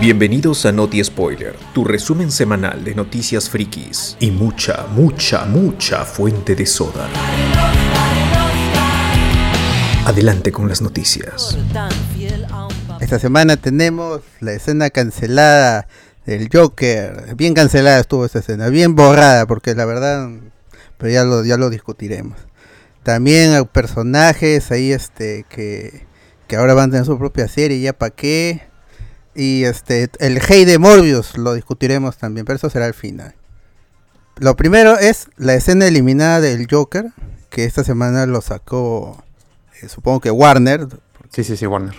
[0.00, 6.56] Bienvenidos a Noti Spoiler, tu resumen semanal de noticias frikis y mucha, mucha, mucha fuente
[6.56, 7.08] de soda.
[10.04, 11.56] Adelante con las noticias.
[13.00, 15.86] Esta semana tenemos la escena cancelada
[16.26, 17.34] del Joker.
[17.36, 20.30] Bien cancelada estuvo esta escena, bien borrada, porque la verdad,
[20.98, 22.38] pero ya lo, ya lo discutiremos.
[23.04, 26.06] También hay personajes ahí este que,
[26.48, 28.71] que ahora van a tener su propia serie, ya para qué.
[29.34, 33.34] Y este el Hey de Morbius lo discutiremos también, pero eso será al final.
[34.38, 37.06] Lo primero es la escena eliminada del Joker,
[37.50, 39.22] que esta semana lo sacó,
[39.82, 40.86] eh, supongo que Warner.
[41.30, 41.94] Sí, sí, sí, Warner.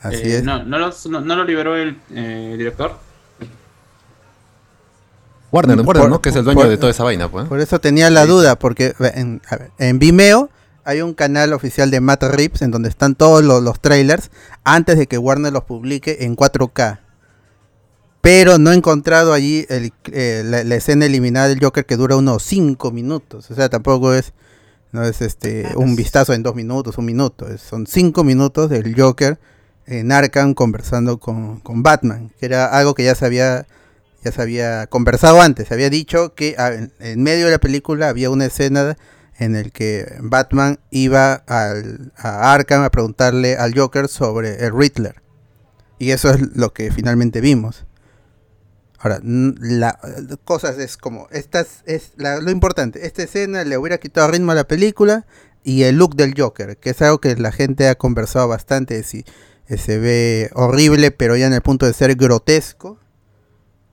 [0.00, 0.44] Así Eh, es.
[0.44, 2.92] No, no, lo, no- no lo liberó el eh, director.
[5.50, 6.20] Warner, Warner, Por- ¿no?
[6.20, 7.48] Que es el dueño por- de toda esa vaina, pues.
[7.48, 10.50] Por eso tenía la duda, porque en, a ver, en Vimeo
[10.88, 14.30] hay un canal oficial de Matt Reeves en donde están todos los, los trailers
[14.64, 17.00] antes de que Warner los publique en 4K.
[18.20, 22.16] Pero no he encontrado allí el- eh, la, la escena eliminada del Joker que dura
[22.16, 23.50] unos 5 minutos.
[23.50, 24.32] O sea, tampoco es,
[24.92, 27.46] no es este un vistazo en 2 minutos, un minuto.
[27.48, 29.38] es- son 5 minutos del Joker
[29.86, 33.66] en Arkham conversando con, con Batman, que era algo que ya se había
[34.24, 37.58] ya se había conversado antes, se había dicho que ah, en, en medio de la
[37.58, 38.96] película había una escena
[39.38, 45.22] en el que Batman iba al, a Arkham a preguntarle al Joker sobre el Riddler.
[45.98, 47.86] Y eso es lo que finalmente vimos.
[48.98, 49.98] Ahora, la
[50.44, 54.66] cosas es como, estas es lo importante, esta escena le hubiera quitado ritmo a la
[54.66, 55.24] película
[55.62, 59.24] y el look del Joker, que es algo que la gente ha conversado bastante, si
[59.68, 62.98] eh, se ve horrible, pero ya en el punto de ser grotesco,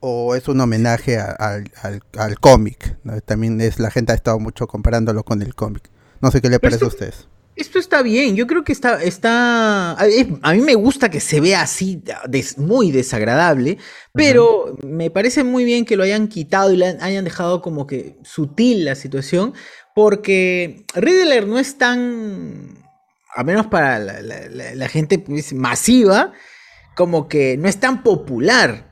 [0.00, 2.96] o es un homenaje a- al, al- al cómic.
[3.04, 3.20] ¿no?
[3.20, 5.90] También es la gente ha estado mucho comparándolo con el cómic.
[6.20, 7.28] No sé qué le parece a ustedes.
[7.56, 11.20] Esto está bien, yo creo que está, está, a es- a mí me gusta que
[11.20, 13.78] se vea así, des- muy desagradable,
[14.12, 18.18] pero me parece muy bien que lo hayan quitado y le hayan dejado como que
[18.24, 19.54] sutil la situación,
[19.94, 22.76] porque Riddler no es tan,
[23.34, 26.34] a menos para la, la- la- la gente pues, masiva,
[26.94, 28.85] como que no es tan popular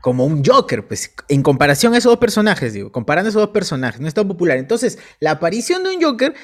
[0.00, 4.00] como un Joker, pues en comparación a esos dos personajes, digo, comparando esos dos personajes,
[4.00, 4.56] no es tan popular.
[4.58, 6.34] Entonces, la aparición de un Joker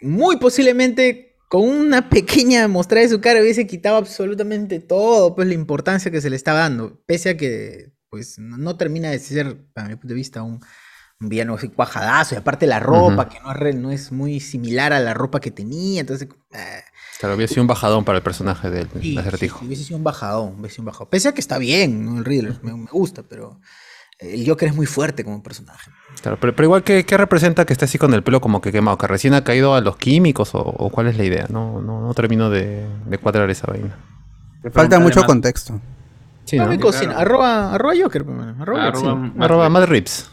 [0.00, 5.54] muy posiblemente con una pequeña mostrada de su cara hubiese quitado absolutamente todo, pues la
[5.54, 9.56] importancia que se le está dando, pese a que pues no, no termina de ser,
[9.72, 10.60] para mi punto de vista, un,
[11.20, 14.38] un villano así cuajadazo, y aparte la ropa, que no es, re- no es muy
[14.40, 16.28] similar a la ropa que tenía, entonces...
[16.52, 16.82] eh,
[17.22, 19.60] Claro, había sido un bajadón para el personaje del sí, acertijo.
[19.60, 21.06] sí, hubiese sido un bajadón, hubiese sido un bajadón.
[21.08, 22.18] Pese a que está bien, ¿no?
[22.18, 23.60] el Riddler, me, me gusta, pero
[24.18, 25.92] el Joker es muy fuerte como personaje.
[26.20, 28.72] Claro, pero, pero igual, ¿qué, qué representa que esté así con el pelo como que
[28.72, 28.98] quemado?
[28.98, 31.46] ¿Que recién ha caído a los químicos o, o cuál es la idea?
[31.48, 33.96] No, no, no termino de, de cuadrar esa vaina.
[34.72, 35.80] Falta mucho contexto.
[36.44, 38.88] Sí, No cocina, arroba, arroba Joker, mano, arroba.
[38.88, 39.32] Arroba sí.
[39.38, 39.68] Arroba.
[39.68, 40.28] Mad Rips.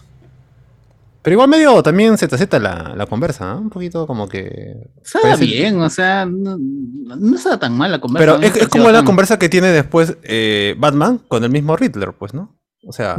[1.22, 3.60] Pero igual medio también se te la, la conversa, ¿no?
[3.60, 4.90] Un poquito como que...
[5.04, 8.38] Está bien, o sea, no, no está tan mal la conversa.
[8.38, 11.76] Pero no es, como la tan- conversa que tiene después eh, Batman con el mismo
[11.76, 12.58] Riddler, pues, ¿no?
[12.86, 13.18] O sea.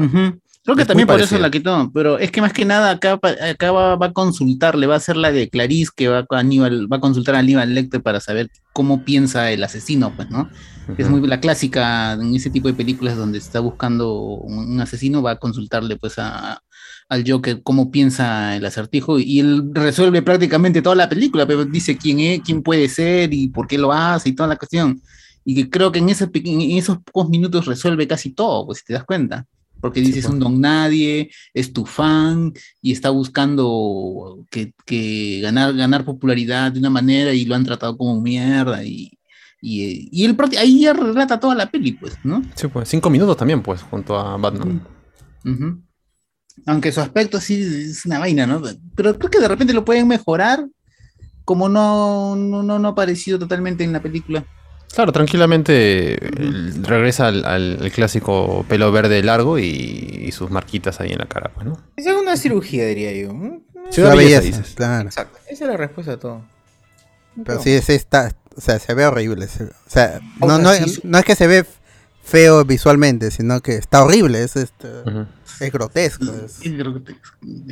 [0.62, 3.18] Creo que es también por eso la quitó, pero es que más que nada acá,
[3.18, 6.98] va, va a consultarle, va a hacer la de Clarice que va a, Aníbal, va
[6.98, 10.50] a consultar a Aníbal Lecter para saber cómo piensa el asesino, pues, ¿no?
[10.98, 15.22] Es muy la clásica en ese tipo de películas donde está buscando un, un asesino,
[15.22, 16.62] va a consultarle pues a,
[17.10, 21.98] al Joker cómo piensa el acertijo y él resuelve prácticamente toda la película, pero dice
[21.98, 25.02] quién es, quién puede ser y por qué lo hace y toda la cuestión.
[25.44, 28.84] Y que creo que en, ese, en esos pocos minutos resuelve casi todo, pues si
[28.84, 29.44] te das cuenta.
[29.80, 35.74] Porque dice es un don nadie, es tu fan y está buscando que, que ganar,
[35.74, 39.10] ganar popularidad de una manera y lo han tratado como mierda y,
[39.60, 42.42] y, y él ahí ya relata toda la peli, pues, ¿no?
[42.54, 44.86] Sí, pues, cinco minutos también, pues, junto a Batman.
[45.44, 45.89] Ujú.
[46.66, 48.62] Aunque su aspecto sí es una vaina, ¿no?
[48.94, 50.66] Pero creo que de repente lo pueden mejorar,
[51.44, 54.44] como no, no, no, no ha aparecido totalmente en la película.
[54.94, 59.64] Claro, tranquilamente el- regresa al, al- al clásico pelo verde largo y,
[60.26, 61.80] y sus marquitas ahí en la cara, pues, ¿no?
[61.96, 63.32] Es una cirugía, diría yo.
[63.90, 64.74] Ciudad Belleza, belleza, dices.
[64.74, 65.08] claro.
[65.08, 65.38] Exacto.
[65.48, 66.42] Esa es la respuesta a todo.
[67.44, 69.46] Pero sí, sí está, o sea, se ve horrible.
[69.46, 70.70] se- o sea, no, no,
[71.04, 71.64] no es que se ve
[72.22, 74.88] feo visualmente, sino que está horrible, es, este.
[75.60, 76.24] Es grotesco.
[76.44, 77.16] es- te-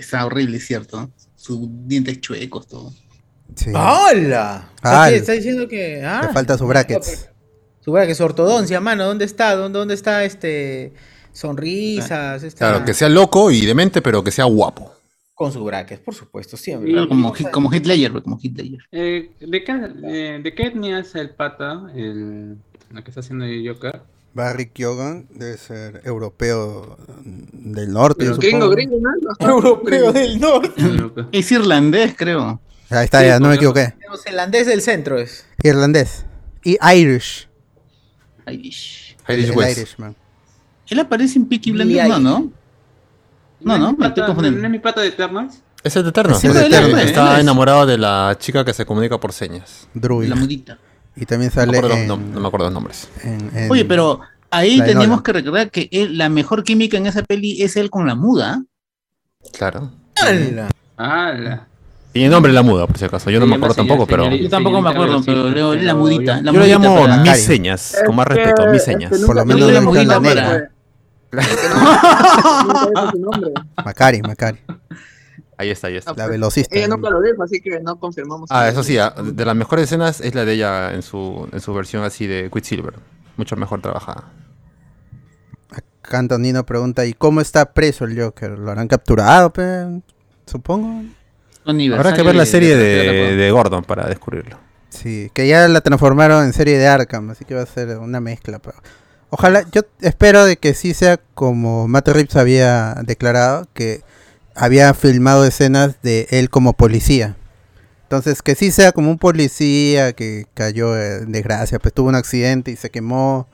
[0.00, 1.10] está horrible, es cierto.
[1.36, 2.92] Sus dientes chuecos, todo.
[3.54, 3.70] sí.
[3.74, 4.70] ¡Hala!
[5.10, 6.04] Está diciendo que.
[6.04, 7.28] Ah, Le falta su brackets.
[7.80, 9.04] Su brackets, ortodoncia, mano.
[9.06, 9.54] ¿Dónde está?
[9.54, 10.92] ¿Dónde, dónde está este.
[11.32, 12.42] Sonrisas?
[12.42, 14.92] esta- Claro, que sea loco y demente, pero que sea guapo.
[15.34, 16.90] Con su brackets, por supuesto, siempre.
[16.90, 18.80] Claro, como, Hit- como Hitler, pues, como Hitler.
[18.90, 19.72] Eh, ¿de, qué,
[20.04, 22.56] eh, ¿De qué etnia es el pata, el,
[22.92, 24.02] la que está haciendo el Joker?
[24.34, 28.26] Barry Keoghan debe ser europeo del norte.
[28.38, 29.10] Gringo, gringo, ¿no?
[29.48, 30.72] Europeo del norte.
[31.32, 32.60] Es irlandés, creo.
[32.90, 33.94] Ahí está, ya, no me equivoqué.
[34.00, 35.44] Neozelandés del centro es.
[35.62, 36.24] Irlandés.
[36.64, 37.48] Y Irish.
[38.46, 39.16] Irish.
[39.28, 39.78] Irish el West.
[39.78, 40.16] Irishman.
[40.88, 42.18] Él aparece en Peaky Blinders, no.
[42.20, 42.52] ¿no?
[43.60, 44.64] No, no, me estoy ¿No confundiendo.
[44.64, 45.62] es mi pata de Eternals?
[45.82, 46.36] Es el Eterno.
[46.36, 47.40] Es el Eterno, Está él es.
[47.42, 49.88] enamorado de la chica que se comunica por señas.
[49.94, 50.28] Druid.
[50.28, 50.78] La mudita.
[51.20, 53.08] Y también No me, sale acuerdo en, no me acuerdo los nombres.
[53.24, 54.20] en- en- Oye, pero
[54.50, 58.06] ahí tenemos que recordar que él- la mejor química en esa peli es él con
[58.06, 58.62] la muda.
[59.52, 59.90] Claro.
[60.96, 61.66] ¡Hala!
[62.12, 63.30] Tiene nombre la muda, por si acaso.
[63.30, 64.34] Yo no me acuerdo señor- tampoco, pero.
[64.34, 66.38] Yo tampoco me acuerdo, pero leo la mudita.
[66.38, 69.10] yo- La Yo lo mudita llamo para- mis señas, con más respeto, mis señas.
[69.24, 70.70] Por lo menos la Guido negra.
[73.84, 74.58] Macari, Macari.
[75.58, 76.14] Ahí está, ahí está.
[76.16, 76.74] La velocista.
[76.76, 78.48] Ella nunca lo dijo, así que no confirmamos.
[78.50, 81.60] Ah, eso sí, ah, de las mejores escenas es la de ella en su, en
[81.60, 82.94] su versión así de Quicksilver.
[83.36, 84.24] Mucho mejor trabajada.
[85.70, 88.58] Acá Antonino pregunta, ¿y cómo está preso el Joker?
[88.58, 90.00] ¿Lo habrán capturado, pe?
[90.46, 91.04] Supongo.
[91.66, 94.56] Habrá que ver la serie de, de Gordon para descubrirlo.
[94.88, 98.20] Sí, que ya la transformaron en serie de Arkham, así que va a ser una
[98.20, 98.58] mezcla.
[98.58, 98.78] pero-
[99.30, 104.00] Ojalá, yo espero de que sí sea como Matt Reeves había declarado, que
[104.58, 107.36] había filmado escenas de él como policía.
[108.02, 112.70] Entonces, que sí sea como un policía que cayó en desgracia, pues tuvo un accidente
[112.70, 113.48] y se quemó,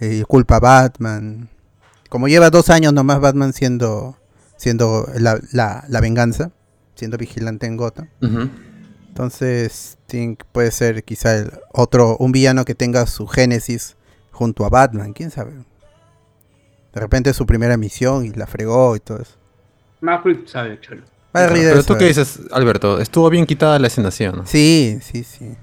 [0.00, 1.48] y culpa a Batman.
[2.08, 4.16] Como lleva dos años nomás Batman siendo,
[4.56, 6.50] siendo la, la, la venganza,
[6.94, 8.08] siendo vigilante en Gotham.
[9.08, 13.96] Entonces, tiene- puede ser quizá el otro, un villano que tenga su génesis
[14.32, 15.52] junto a Batman, quién sabe.
[16.94, 19.36] De repente es su primera misión y la fregó y todo eso.
[20.00, 21.02] Más Reed sabe, cholo.
[21.34, 22.08] Va a reír de Pero eso, tú qué eh.
[22.08, 24.46] dices, Alberto, estuvo bien quitada la escena, ¿sí no?
[24.46, 25.54] Sí, sí, sí.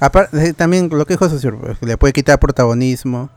[0.00, 3.30] Aparte, también lo que dijo Socio, pues, le puede quitar protagonismo.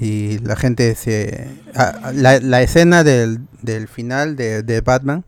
[0.00, 1.48] Y la gente se.
[1.76, 5.24] ah, la, la escena del, del final de, de Batman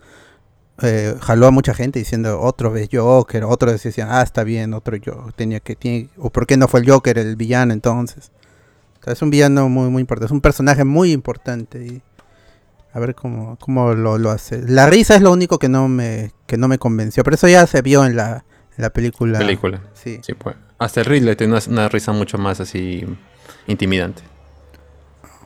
[0.83, 4.97] eh, jaló a mucha gente diciendo otro vez Joker, otros decían, ah, está bien, otro
[4.97, 5.75] yo tenía que.
[5.77, 8.31] Tiene, o por qué no fue el Joker el villano entonces.
[9.01, 11.87] O sea, es un villano muy, muy importante, es un personaje muy importante.
[11.87, 12.03] Y
[12.97, 14.63] a ver cómo, cómo lo, lo hace.
[14.67, 17.67] La risa es lo único que no me, que no me convenció, pero eso ya
[17.67, 19.39] se vio en la, en la película.
[19.39, 19.83] Película.
[19.93, 20.19] Sí.
[20.23, 20.57] Sí, pues.
[20.79, 23.05] Hasta el Ridley tiene una, una risa mucho más así
[23.67, 24.23] intimidante.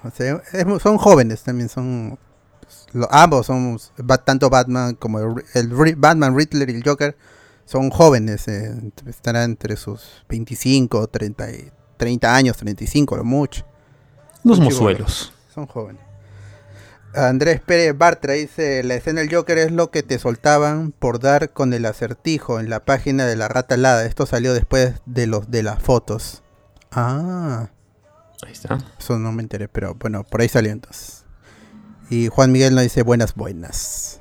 [0.04, 2.20] O sea, es son jóvenes también, son
[2.60, 3.80] pues, ambos son
[4.24, 5.18] tanto Batman como
[5.54, 7.16] el, Batman, Riddler y el Joker
[7.64, 13.66] son jóvenes, eh, estarán entre sus 25, 30, y- 30 años, 35, lo mucho.
[14.44, 15.32] Son mozuelos.
[15.52, 16.09] Son jóvenes.
[17.14, 21.50] Andrés Pérez Bartra dice, la escena del Joker es lo que te soltaban por dar
[21.50, 24.04] con el acertijo en la página de la rata alada.
[24.06, 26.42] Esto salió después de los de las fotos.
[26.92, 27.70] Ah.
[28.46, 28.78] Ahí está.
[28.98, 31.24] Eso no me enteré, pero bueno, por ahí salió entonces.
[32.10, 34.20] Y Juan Miguel nos dice buenas, buenas.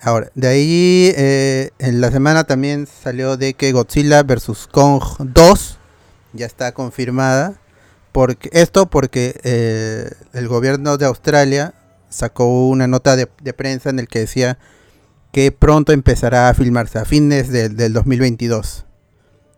[0.00, 4.68] Ahora, de ahí eh, en la semana también salió de que Godzilla vs.
[4.70, 5.78] Kong 2
[6.34, 7.54] ya está confirmada.
[8.14, 11.74] Porque, esto porque eh, el gobierno de Australia
[12.10, 14.56] sacó una nota de, de prensa en el que decía
[15.32, 18.86] que pronto empezará a filmarse a fines del- del 2022.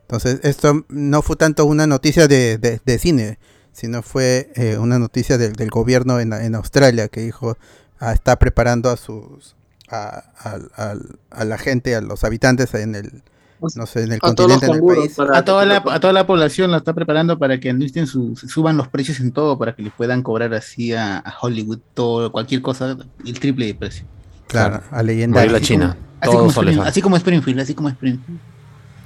[0.00, 3.38] Entonces, esto no fue tanto una noticia de, de- de cine,
[3.72, 7.58] sino fue eh, una noticia del, del gobierno en, en Australia que dijo
[7.98, 9.54] ah, está preparando a sus
[9.90, 13.22] a, al- a la gente, a los habitantes en el
[13.60, 15.18] no sé, en el A continente, en el país.
[15.18, 18.76] A toda, la, a toda la población la está preparando para que anuncien su, suban
[18.76, 22.62] los precios en todo, para que le puedan cobrar así a, a Hollywood todo, cualquier
[22.62, 24.06] cosa, el triple de precio.
[24.46, 25.40] Claro, a leyenda.
[25.40, 25.96] Morir la China.
[26.20, 28.40] Así como, así como Springfield, así como Springfield.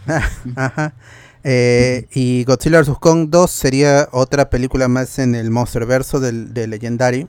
[0.57, 0.95] Ajá.
[1.43, 2.99] Eh, y Godzilla vs.
[3.01, 7.27] Kong 2 sería otra película más en el monsterverso del, de Legendary.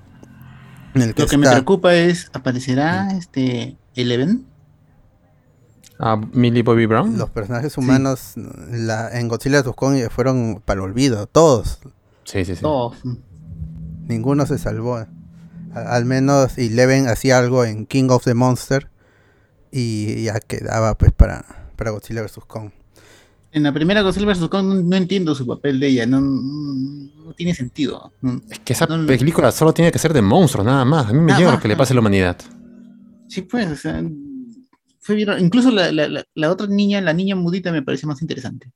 [0.93, 4.45] En el que Lo que me preocupa es, ¿aparecerá este Eleven?
[6.03, 7.17] A Millie Bobby Brown.
[7.17, 8.33] los personajes humanos
[8.71, 9.75] la, en Godzilla vs.
[9.75, 11.77] Kong fueron para el olvido, todos.
[12.23, 12.61] Sí, sí, sí.
[12.61, 12.97] Todos.
[14.07, 14.95] Ninguno se salvó.
[14.97, 15.07] A-
[15.73, 18.89] al menos Eleven hacía algo en King of the Monster
[19.71, 22.39] y ya quedaba pues para, para Godzilla vs.
[22.47, 22.71] Kong.
[23.51, 24.47] En la primera Godzilla vs.
[24.49, 28.11] Kong no, no entiendo su papel de ella, no, no, tiene sentido.
[28.49, 31.07] Es que esa No, película solo tiene que ser de monstruos, nada más.
[31.07, 32.37] A mí me llega lo que le pase a la humanidad.
[33.27, 34.01] Sí, pues, o sea,
[35.01, 35.29] fue bien.
[35.39, 38.71] Incluso la, la, la, la otra niña, la niña mudita, me parece más interesante.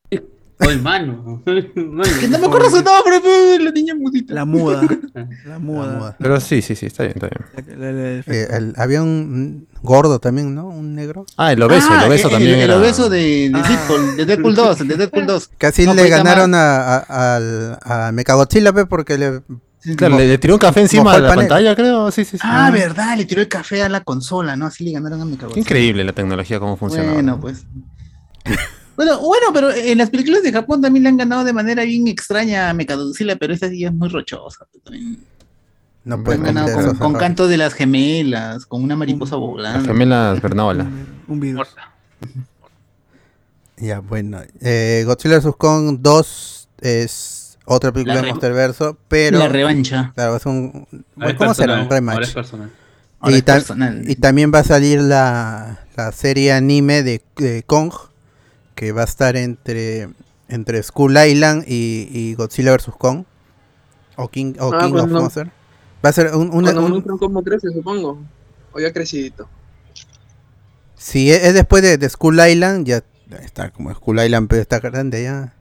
[0.60, 1.42] Oye, mano.
[1.76, 2.04] Mano.
[2.22, 4.34] Que no me acuerdo su nombre, la niña mudita.
[4.34, 4.82] La muda.
[5.14, 5.98] La La muda.
[5.98, 6.16] muda.
[6.18, 8.24] Pero sí, sí, sí, está bien, está bien.
[8.26, 10.68] Eh, el- había un gordo también, ¿no?
[10.70, 11.26] Un negro.
[11.36, 12.78] Ah, el obeso, Ah, el obeso el- también el, era...
[12.78, 13.68] obeso de, de Ah.
[13.68, 15.50] Deadpool, de Deadpool 2, el de Deadpool 2.
[15.58, 19.42] Casi No, le ganaron a, a, a Mechagodzilla, pe, porque le...
[19.96, 21.48] Claro, le, le tiró un café encima de la panel.
[21.48, 22.12] pantalla, creo.
[22.12, 22.44] Sí, sí, sí.
[22.44, 24.66] Ah, verdad, le tiró el café a la consola, ¿no?
[24.66, 27.14] Así le ganaron a mi Qué increíble la tecnología, cómo funciona.
[27.14, 27.66] Bueno, pues.
[28.96, 32.08] Bueno, bueno, pero en las películas de Japón también le han ganado de manera bien
[32.08, 34.66] extraña a Mechagodzilla, pero esta sí es muy rochosa.
[34.72, 35.20] pues, también.
[36.06, 39.88] No Le puede han ganado con, canto de las gemelas, con una mariposa Las volando.
[39.88, 40.88] gemelas Bernaola.
[41.28, 41.64] Un video.
[43.78, 44.40] Ya, bueno.
[44.62, 45.56] Eh, Godzilla vs.
[45.58, 47.35] Kong 2 es
[47.66, 49.40] otra película La de Monsterverso, pero...
[49.40, 50.12] La revancha.
[50.16, 50.88] Claro, es un...
[51.22, 51.82] Es ¿Cómo será?
[51.82, 52.22] Un rematch.
[52.24, 52.72] es personal.
[53.20, 54.10] Ahora Y, ta- personal.
[54.10, 57.92] y también va a salir la, la serie anime de, de Kong,
[58.76, 60.10] que va a estar entre,
[60.48, 62.92] entre Skull Island y, y Godzilla vs.
[62.98, 63.24] Kong.
[64.18, 65.50] O King, o Ah, King of cuando- Monsters.
[66.06, 66.54] Va a ser un...
[66.54, 68.20] un- muestran cómo crece, supongo.
[68.74, 69.50] O ya crecidito.
[70.96, 73.02] si es, es después de, de Skull Island, ya
[73.42, 75.54] está como Skull Island, pero está grande ya.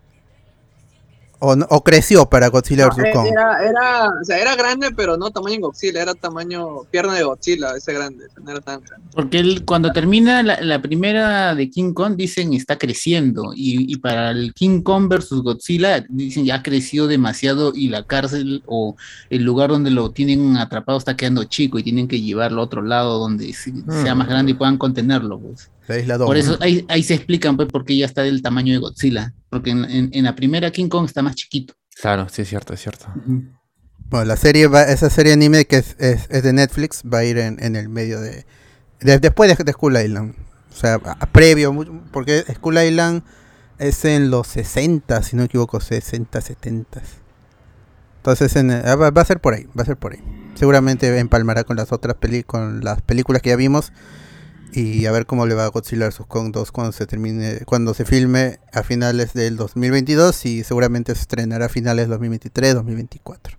[1.44, 3.04] O, no- o creció para Godzilla No, vs.
[3.12, 3.26] Kong.
[3.26, 7.76] era, era, o sea, era grande, pero no tamaño Godzilla, era tamaño pierna de Godzilla,
[7.76, 9.06] ese grande, no era tan grande.
[9.14, 13.52] Porque él, cuando termina la, la primera de King Kong, dicen está creciendo.
[13.54, 18.62] Y, y para el King Kong versus Godzilla, dicen ya creció demasiado y la cárcel
[18.66, 18.96] o
[19.30, 22.82] el lugar donde lo tienen atrapado está quedando chico y tienen que llevarlo a otro
[22.82, 23.72] lado donde se-
[24.02, 25.38] sea más grande y puedan contenerlo.
[25.38, 25.70] Pues.
[25.86, 28.40] La isla dos, Por eso ahí, ahí se explican pues, por qué ya está del
[28.42, 29.34] tamaño de Godzilla.
[29.50, 31.74] Porque en, en- en la primera King Kong está más chiquito.
[32.00, 33.06] Claro, sí, es cierto, es cierto.
[34.10, 37.24] Bueno, la serie va, esa serie anime que es, es- es de Netflix va a
[37.24, 38.46] ir en, en el medio de,
[39.00, 40.34] de- después de, de Skull Island.
[40.72, 41.72] O sea, a- previo,
[42.12, 43.22] porque Skull Island
[43.78, 47.02] es en los 60, si no me equivoco, 60, 70.
[48.18, 50.20] Entonces en- ah, va, va a ser por ahí, va a ser por ahí.
[50.54, 53.92] Seguramente empalmará con las otras peli con las películas que ya vimos
[54.74, 57.94] y a ver cómo le va a Godzilla vs Kong 2 cuando se termine, cuando
[57.94, 63.56] se filme a finales del 2022 y seguramente se estrenará a finales del 2023, 2024.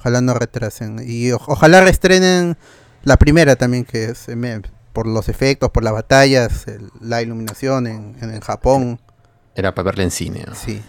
[0.00, 2.56] Ojalá no retrasen y o- ojalá reestrenen
[3.02, 7.20] la primera también que es eh, me- por los efectos, por las batallas, el- la
[7.20, 9.00] iluminación en, en, en Japón,
[9.56, 10.44] Era para verla en cine.
[10.46, 10.54] ¿no?
[10.54, 10.80] sí.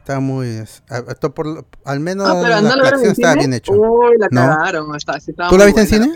[0.00, 0.48] Está muy
[0.88, 3.72] a- esto por al menos Ah, pero la, ¿no la acción está bien hecho.
[3.72, 4.40] Uy, la No.
[4.40, 5.18] cagaron, está,
[5.50, 6.12] ¿Tú la viste en cine?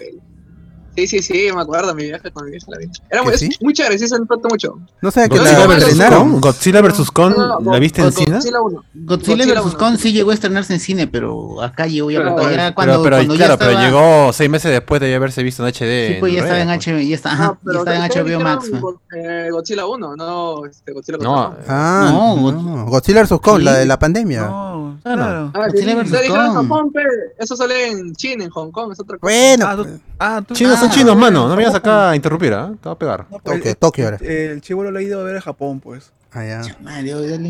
[0.94, 2.84] Sí, sí, sí, me acuerdo, mi viaje con mi vieja la vi.
[3.08, 3.48] Era ¿Que muy, es sí?
[3.62, 4.78] muy chévere, sí se notó mucho.
[5.00, 6.30] No sé que Godzilla la versus estrenaron.
[6.32, 7.10] Kong, Godzilla vs.
[7.10, 8.36] Kong, No, no, ¿la viste en cine?
[8.36, 8.84] Godzilla 1.
[8.94, 9.74] Godzilla, Godzilla vs.
[9.76, 13.02] Kong sí llegó a estrenarse en cine, pero acá llegó ya, Pero- ya Pero, cuando,
[13.02, 16.08] pero, cuando ya claro, pero estaba- llegó seis meses después de haberse visto en HD.
[16.08, 16.86] Sí, pues ya estaba en pues.
[16.86, 18.70] HBO, ya, está, ajá, No, ya pero estaba en ustedes HBO Max.
[18.80, 21.56] Go- eh, Godzilla 1, no este, Godzilla No.
[21.68, 23.40] Ah, No, no, Godzilla vs.
[23.40, 23.64] Kong, Sí.
[23.64, 24.42] la de la pandemia.
[24.42, 25.18] No, Claro.
[25.22, 25.50] claro.
[25.54, 26.68] Ah, sí, Godzilla sí, vs.
[26.68, 26.92] Kong.
[27.38, 29.32] Eso sale en China, en Hong Kong, es otra cosa.
[29.32, 29.86] Bueno,
[30.24, 31.48] Ah, tú, pues, ah, Chinos son chinos, mano.
[31.48, 32.72] No me vayas acá a interrumpir, ¿ah?
[32.80, 33.26] Te va a pegar.
[33.30, 34.16] no, pues, Tokio, el- Tokio ahora.
[34.20, 36.12] El, el chivo lo he ido a ver a Japón, pues.
[36.30, 36.76] allá, allá,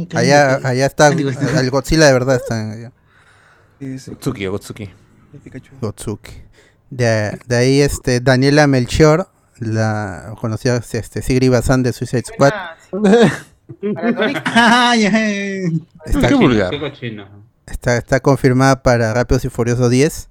[0.08, 0.66] cállate.
[0.66, 2.92] allá está este- el Godzilla de verdad está allá.
[3.80, 4.90] Gotsuki, Gotsuki.
[5.80, 6.32] Gotsuki.
[6.90, 12.76] De, de ahí este Daniela Melchior, la conocida este Sigrid Bazán de Suicide Squad, Ah,
[16.04, 16.70] está, Qué vulgar.
[16.70, 17.26] Qué cochino.
[17.66, 20.28] está, está confirmada para Rápidos y Furiosos 10,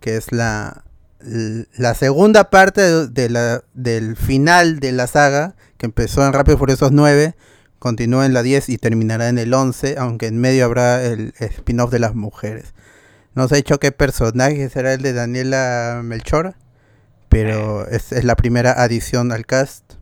[0.00, 0.84] que es la
[1.22, 6.56] la segunda parte de, de la, del final de la saga, que empezó en Rápidos
[6.56, 7.34] y Furiosos 9,
[7.78, 11.90] continúa en la 10 y terminará en el 11, aunque en medio habrá el spin-off
[11.90, 12.74] de las mujeres.
[13.34, 16.54] No se ha dicho qué personaje será el de Daniela Melchor,
[17.28, 19.94] pero es, es la primera adición al cast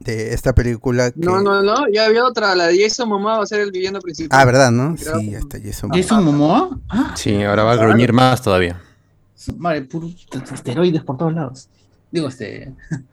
[0.00, 1.10] de esta película.
[1.10, 1.20] Que...
[1.20, 4.00] No, no, no, ya había otra, la de Jason Momoa va a ser el villano
[4.00, 4.40] principal.
[4.40, 4.96] Ah, ¿verdad, no?
[4.96, 5.90] Sí, hasta Jason.
[5.90, 6.78] ¿Jason Momoa?
[6.88, 8.80] Ah, Sí, ahora va a gruñir más todavía.
[9.56, 10.14] Madre, puros
[10.52, 11.68] esteroides por todos lados.
[12.10, 12.74] Digo, este.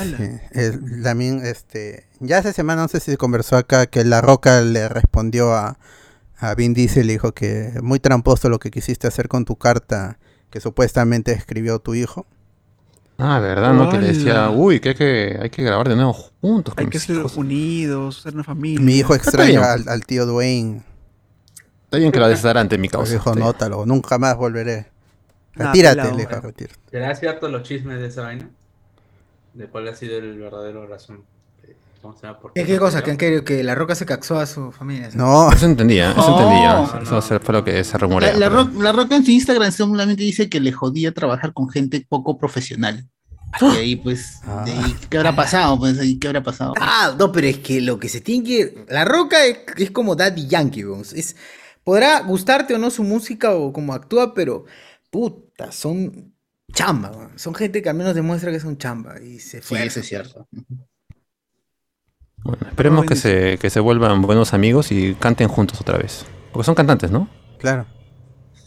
[0.00, 4.20] Sí, el- también, este, ya hace semana, no sé si se conversó acá, que La
[4.20, 5.78] Roca le respondió a,
[6.36, 10.18] a Vin Diesel, le dijo que muy tramposo lo que quisiste hacer con tu carta
[10.50, 12.26] que supuestamente escribió tu hijo.
[13.16, 13.72] Ah, ¿verdad?
[13.72, 13.88] ¿No?
[13.90, 16.74] Que le decía, uy, que hay que, hay que grabar de nuevo juntos.
[16.76, 17.36] Hay que ser hijos".
[17.36, 18.80] unidos, ser una familia.
[18.80, 20.82] Mi hijo extraña al, al tío Dwayne.
[21.84, 23.14] Está bien que la desdarante en mi causa.
[23.14, 24.86] dijo, nótalo, nunca más volveré.
[25.58, 26.80] Nah, Retírate, le dijo, retírate.
[26.90, 28.48] ¿Será cierto los chismes de esa vaina?
[29.54, 31.24] ¿De cuál ha sido el verdadero razón?
[32.00, 32.38] ¿Cómo se llama?
[32.38, 33.02] ¿Por ¿Qué, qué cosa?
[33.02, 35.10] ¿Que, que, que la roca se caxó a su familia.
[35.14, 36.38] No, Eso entendía, eso Oh.
[36.40, 36.74] entendía.
[37.10, 38.36] No, Eso fue lo que se La, rumorea.
[38.36, 42.06] la, Ro- la Roca en su Instagram solamente dice que le jodía trabajar con gente
[42.08, 43.08] poco profesional.
[43.60, 45.76] Y ahí, pues, de ahí, ¿qué habrá pasado?
[45.78, 46.74] Pues, ahí, ¿qué habrá pasado?
[46.78, 48.84] Ah, no, pero es que lo que se tiene que.
[48.88, 51.00] La Roca es, es como Daddy Yankee, weón.
[51.14, 51.34] Es,
[51.82, 54.66] podrá gustarte o no su música o cómo actúa, pero
[55.10, 56.34] puta, son
[56.72, 57.30] chamba.
[57.36, 59.84] Son gente que al menos demuestra que son chamba y se Sí, fue.
[59.86, 60.46] eso es cierto.
[62.44, 66.24] Bueno, esperemos que se, que se vuelvan buenos amigos y canten juntos otra vez.
[66.52, 67.28] Porque son cantantes, ¿no?
[67.58, 67.86] Claro.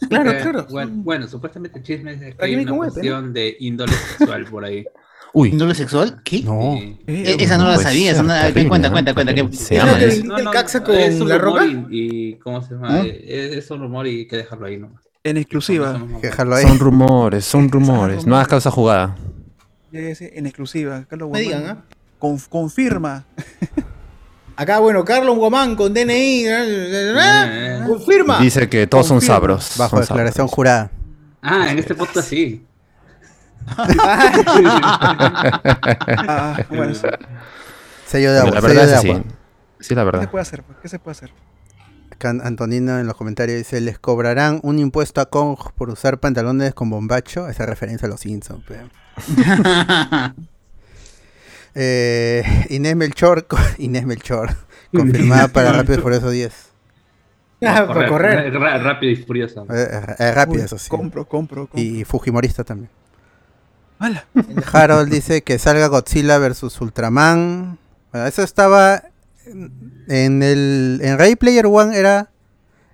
[0.08, 0.66] Claro, Eh, claro.
[0.68, 4.64] Bueno, bueno, supuestamente el chisme es de que hay una cuestión de índole sexual por
[4.64, 4.84] ahí.
[5.34, 6.20] Uy, ¿Índole sexual?
[6.22, 6.42] ¿Qué?
[6.42, 6.74] No.
[6.78, 6.98] Sí.
[7.06, 8.92] Eh, esa no la sabía, ser esa no la- terrible, cuenta, ¿no?
[8.94, 9.94] cuenta, cuenta, que- Se ¿Es aman.
[9.94, 10.22] lo que ¿eh?
[10.38, 11.86] el Caxa con es un La rumor Roca?
[11.90, 12.88] Y, y ¿cómo se llama?
[13.00, 13.06] ¿Ah?
[13.06, 15.02] Es, es un rumor y hay que dejarlo ahí nomás.
[15.24, 16.00] En exclusiva.
[16.20, 16.66] Dejarlo ahí.
[16.66, 18.26] Son rumores, son rumores.
[18.26, 19.14] No hagas causa jugada.
[19.92, 21.04] En exclusiva.
[21.08, 21.84] Carlos Me Guamán digan, ¿ah?
[22.18, 23.24] conf- confirma.
[24.56, 26.44] Acá, bueno, Carlos Guamán con DNI.
[26.46, 26.48] ¿eh?
[26.48, 27.80] Eh.
[27.86, 28.38] Confirma.
[28.40, 29.74] Dice que todos son sabros.
[29.78, 30.54] Bajo son declaración sabros.
[30.54, 30.90] jurada.
[31.40, 32.64] Ah, en este podcast sí.
[35.26, 37.10] Ah, bueno, ¿qué
[38.06, 38.50] Sello de agua.
[38.54, 39.10] La sello verdad de es así.
[39.10, 39.22] agua.
[39.80, 40.30] Sí, la se verdad.
[40.30, 40.64] puede hacer?
[40.82, 41.32] ¿Qué se puede hacer?
[42.22, 46.72] Acá Antonino en los comentarios dice, les cobrarán un impuesto a Kong por usar pantalones
[46.72, 47.48] con bombacho.
[47.48, 48.64] Esa referencia a los Simpsons.
[51.74, 53.46] Eh, Inés Melchor,
[53.78, 54.50] Inés Melchor,
[54.94, 56.52] confirmada para Rápido y Furioso 10.
[57.62, 58.52] Ah, correr.
[58.52, 59.62] rápido y furioso.
[59.70, 60.90] Eh, eh, eh, rápido, Uy, eso sí.
[60.90, 61.80] Compro, compro, compro.
[61.80, 62.90] Y Fujimorista también.
[64.70, 67.78] Harold dice que salga Godzilla versus Ultraman.
[68.12, 69.04] Bueno, eso estaba
[69.46, 72.30] en- el en Ready Player One era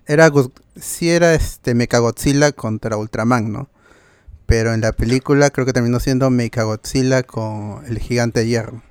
[0.05, 0.31] era
[0.75, 3.69] sí era este Mechagodzilla contra Ultraman, ¿no?
[4.45, 8.81] Pero en la película creo que terminó siendo Mechagodzilla con el gigante de hierro.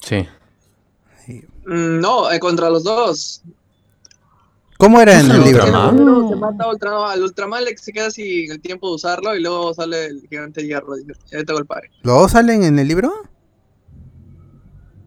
[0.00, 0.28] Sí.
[1.66, 3.42] Mm, No, eh, contra los dos.
[4.76, 5.64] ¿Cómo era en ¿No el libro?
[5.64, 9.40] Se mata a Ultraman, al Ultraman le se queda sin el tiempo de usarlo y
[9.40, 10.98] luego sale el gigante de hierro.
[10.98, 11.90] y Ya tengo el padre.
[12.02, 13.12] ¿Los dos salen en el libro?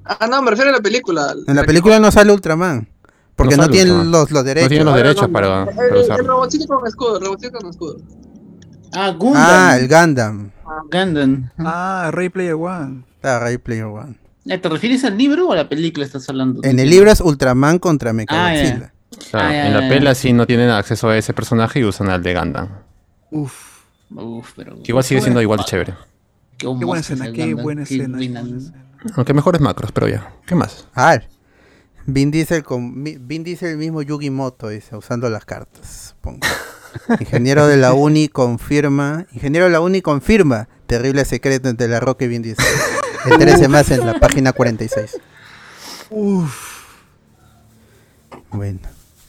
[0.07, 1.33] Ah, no, me refiero a la película.
[1.47, 2.87] En la película no sale Ultraman.
[3.35, 4.65] Porque No no, tienen los, los derechos.
[4.65, 6.27] No tienen los Ah, derechos no, para, El, para el usarlo.
[6.27, 7.97] robotcito con escudo, el robotcito con escudo.
[8.93, 9.43] Ah, Gundam.
[9.45, 10.51] Ah, el Gundam.
[10.91, 11.49] Gundam.
[11.59, 13.03] Ah, Ray Player One.
[13.23, 14.15] Ah, Ready Player One.
[14.45, 16.61] Eh, ¿Te refieres al libro o a la película estás hablando?
[16.63, 18.93] En el libro es Ultraman contra Ah, Mechagodzilla.
[19.31, 22.09] Claro, Ah, ya, en la pela sí no tienen acceso a ese personaje y usan
[22.09, 22.69] al de Gundam.
[23.31, 23.53] Uf.
[24.15, 24.75] Uf, pero...
[24.81, 25.93] Que igual sigue siendo igual de chévere.
[26.57, 28.17] Qué, Qué buena escena, qué buena escena.
[29.15, 30.33] Aunque mejores macros, pero ya.
[30.45, 30.87] ¿Qué más?
[30.95, 31.19] Ah,
[32.05, 36.15] Vin Diesel con Vin Diesel el mismo Yugi Moto dice, usando las cartas.
[37.19, 42.25] Ingeniero de la Uni confirma, ingeniero de la Uni confirma, terrible secreto entre la Roca
[42.25, 42.65] y Vin Diesel.
[43.25, 45.17] Entérese más en la página 46.
[46.09, 46.77] Uf.
[48.51, 48.79] Bueno,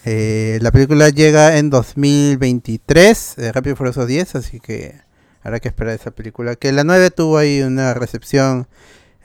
[0.05, 5.01] eh, la película llega en 2023, eh, Rápido y Furioso 10, así que
[5.43, 6.55] habrá que esperar esa película.
[6.55, 8.69] Que la 9 tuvo ahí una recepción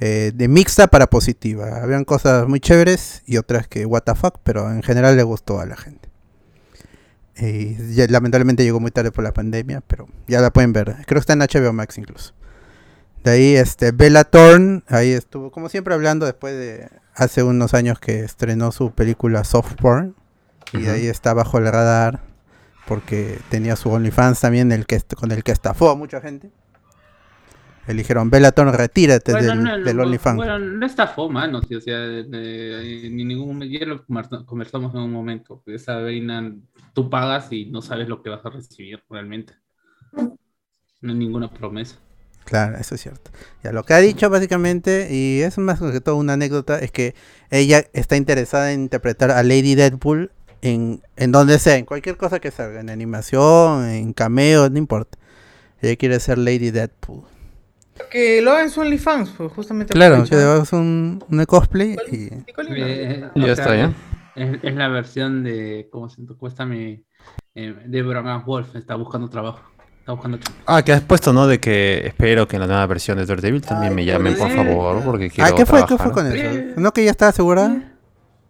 [0.06, 1.82] eh, de mixta para positiva.
[1.82, 5.60] Habían cosas muy chéveres y otras que what the fuck, pero en general le gustó
[5.62, 6.10] a la gente.
[7.36, 10.96] Eh, ya- lamentablemente llegó muy tarde por la pandemia, pero ya la pueden ver.
[11.06, 12.34] Creo que está en HBO Max incluso.
[13.24, 18.00] De ahí este Bella Thorne, ahí estuvo como siempre hablando después de hace unos años
[18.00, 20.16] que estrenó su película Soft Porn
[20.74, 20.92] y de Ujú.
[20.92, 22.20] ahí está bajo el radar
[22.88, 26.52] porque tenía su OnlyFans también el que con el que estafó a mucha gente.
[27.88, 30.38] Le dijeron, Bella Thorne, retírate Bueno, del, no, del OnlyFans.
[30.38, 34.94] Bueno, no estafó, mano, tío, o sea, eh, ni ningún momento, ya lo conversa- conversamos
[34.96, 36.56] en un momento, que esa vaina
[36.94, 39.54] tú pagas y no sabes lo que vas a recibir realmente.
[41.02, 41.98] No hay ninguna promesa.
[42.46, 43.32] Claro, eso es cierto.
[43.64, 47.16] Ya lo que ha dicho básicamente, y es más que todo una anécdota, es que
[47.52, 52.40] ella está interesada en interpretar a Lady Deadpool en, en donde sea, en cualquier cosa
[52.40, 55.18] que salga, en animación, en cameo, no importa.
[55.82, 57.24] Ella quiere ser Lady Deadpool.
[58.12, 59.94] Que lo hagan su OnlyFans, pues justamente.
[59.94, 62.30] Claro, que hagas un, un cosplay y...
[62.70, 63.94] Eh, Ya o está, ya.
[64.36, 66.24] Es, es la versión de, ¿cómo se?
[66.38, 67.04] Cuesta mi,
[67.56, 69.62] eh, Deborah Wolf, está buscando trabajo.
[70.00, 70.64] Está buscando trabajo.
[70.66, 71.48] Ah, que has puesto, ¿no?
[71.48, 75.04] De que espero que en la nueva versión de Daredevil también me llamen, por favor,
[75.04, 75.82] porque quiero Ah, ¿qué fue?
[75.82, 76.14] ¿Qué trabajar.
[76.14, 76.74] fue con eso?
[76.82, 77.93] ¿No que ya estaba asegurada?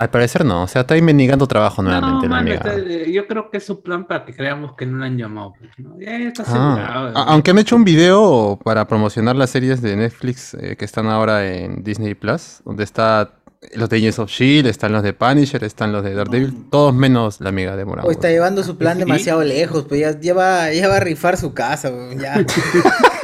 [0.04, 3.56] Al parecer no, o sea, está ahí mendigando trabajo nuevamente No, eh, yo creo que
[3.58, 5.54] es su plan para que creamos que no la han llamado.
[5.58, 5.98] pues, ¿no?
[5.98, 10.76] Ya está Ah, aunque han hecho un video para promocionar las series de Netflix eh,
[10.78, 13.36] que están ahora en Disney Plus, donde está
[13.76, 17.40] los de Agents of Shield, están los de Punisher, están los de Daredevil, todos menos
[17.40, 18.10] la amiga de Morado.
[18.10, 19.06] O está llevando su plan Sí.
[19.06, 22.44] demasiado lejos, pues ya, ya, va, ya va a rifar su casa, weón, ya.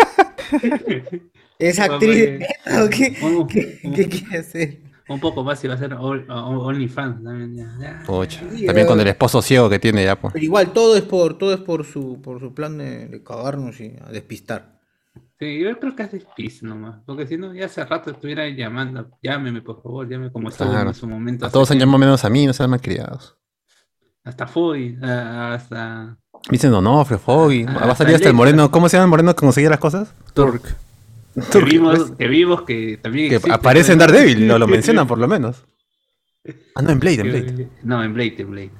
[1.59, 2.39] es actriz.
[2.81, 4.77] ¿o ¿Qué, Un, qué, un- qué quiere hacer?
[5.09, 7.55] Un poco más y va a ser OnlyFans también.
[7.55, 8.03] Ya, ya.
[8.05, 10.33] Pucha, Sí, También con el esposo ciego que tiene ya, pues.
[10.33, 13.79] Pero igual todo es por todo es por su por su plan de, de cagarnos
[13.81, 14.79] y a despistar.
[15.39, 16.99] Sí, yo creo que es difícil nomás.
[17.05, 19.09] Porque si no, ya hace rato estuviera llamando.
[19.23, 20.89] Llámeme, por favor, llámeme como estuvo Claro.
[20.89, 21.45] en su momento.
[21.45, 23.37] A todos han llamado menos a mí, no sean malcriados.
[24.23, 26.17] Hasta Foy, ah, hasta
[26.51, 27.65] dicen Donofrio, Foggy.
[27.67, 28.69] Ah, Va a salir hasta hasta el moreno.
[28.69, 30.13] ¿Cómo se llama el moreno que conseguía las cosas?
[30.33, 30.75] Turk.
[31.51, 33.99] que vimos, que vimos que también que existe, aparece en.
[33.99, 35.65] Daredevil, lo, lo mencionan por lo menos.
[36.73, 37.69] Ah, no, en Blade, en Blade.
[37.83, 38.71] No, en Blade, en Blade.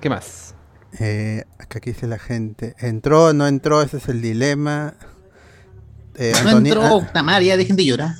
[0.00, 0.54] ¿Qué más?
[1.00, 2.74] Eh, acá aquí dice la gente.
[2.78, 3.82] ¿Entró no entró?
[3.82, 4.94] Ese es el dilema.
[6.16, 8.14] Eh, No entró ah, Tamaria, dejen de llorar.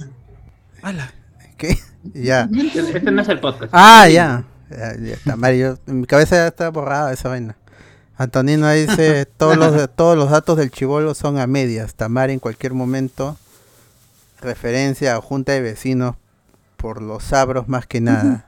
[0.83, 1.12] ¡Hala!
[1.57, 1.76] ¿Qué?
[2.14, 2.48] Ya.
[2.54, 3.70] Este no es el podcast.
[3.72, 4.44] Ah, ya.
[4.70, 5.78] Ya, ya está, Mario.
[5.87, 7.57] En mi cabeza ya está borrada esa vaina.
[8.18, 11.94] Antonino dice, todos los, todos los datos del chivolo son a medias.
[11.94, 13.38] Tamar en cualquier momento.
[14.40, 16.16] Referencia a junta de vecinos
[16.76, 18.44] por los sabros más que nada.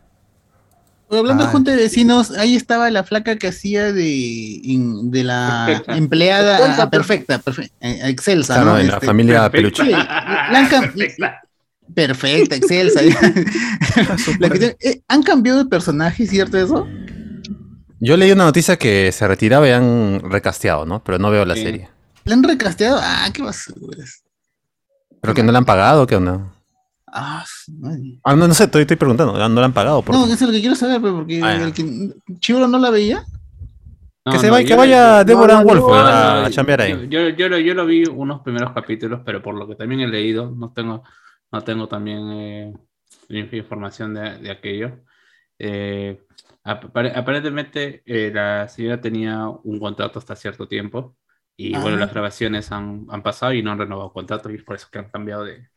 [1.11, 1.47] Hablando Ah.
[1.47, 5.97] de junta de vecinos, ahí estaba la flaca que hacía de, in- de la Perfecta.
[5.97, 8.79] empleada ah, perfecta, perfe- eh, excelsa, Claro, ¿no?
[8.79, 9.51] en la Este, familia.
[9.51, 9.83] Peluche.
[9.85, 11.41] sí, la han cam- Perfecta.
[11.93, 13.01] perfecta, excelsa.
[14.39, 14.47] La
[14.81, 16.87] eh, ¿Han cambiado de personaje, cierto eso?
[18.01, 21.03] Yo leí una noticia que se retiraba y han recasteado, ¿no?
[21.05, 21.63] Pero no veo la Sí.
[21.63, 21.89] serie.
[22.25, 22.99] ¿La han recasteado?
[23.01, 24.23] Ah, qué basuras.
[25.21, 26.07] ¿Pero que no la han pagado?
[26.07, 26.51] ¿Qué onda?
[27.13, 27.45] Ah.
[28.25, 29.33] Ah, no, no sé, estoy, estoy preguntando.
[29.49, 30.01] ¿No la han pagado?
[30.03, 30.33] ¿Por No, qué?
[30.33, 31.65] eso es lo que quiero saber, pues, porque Ah, ya.
[31.65, 31.85] el que
[32.39, 33.25] Chivolo no la veía.
[34.25, 36.83] No, que se no, vaya, que vaya Deborah no, Wolf no, a, no, a chambear
[36.83, 36.93] ahí.
[36.93, 40.03] Yo, yo, yo lo, yo lo vi unos primeros capítulos, pero por lo que también
[40.03, 41.03] he leído, no tengo,
[41.51, 42.73] no tengo también eh,
[43.31, 45.01] inf- información de, de aquello.
[45.59, 46.23] Eh,
[46.71, 51.17] apare- aparentemente eh, la señora tenía un contrato hasta cierto tiempo
[51.57, 54.77] y bueno, las grabaciones han, han pasado y no han renovado contrato y es por
[54.77, 55.69] eso que han cambiado de,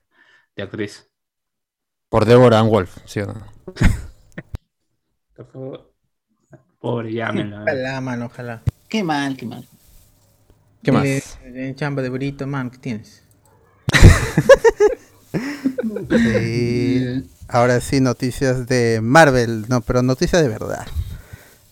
[0.56, 1.10] de actriz.
[2.10, 3.34] Por Deborah Ann Wolf, ¿sí o no?
[5.36, 5.94] Por favor.
[6.80, 7.62] Pobre, llámenla.
[7.66, 8.62] Ojalá, mano, ojalá.
[8.90, 9.68] Qué mal, qué mal.
[10.84, 11.40] ¿Qué más?
[11.44, 13.24] Eh, eh, chamba de burrito, man, ¿qué tienes?
[16.10, 17.24] Sí.
[17.48, 19.66] Ahora sí, noticias de Marvel.
[19.68, 20.86] No, pero noticias de verdad.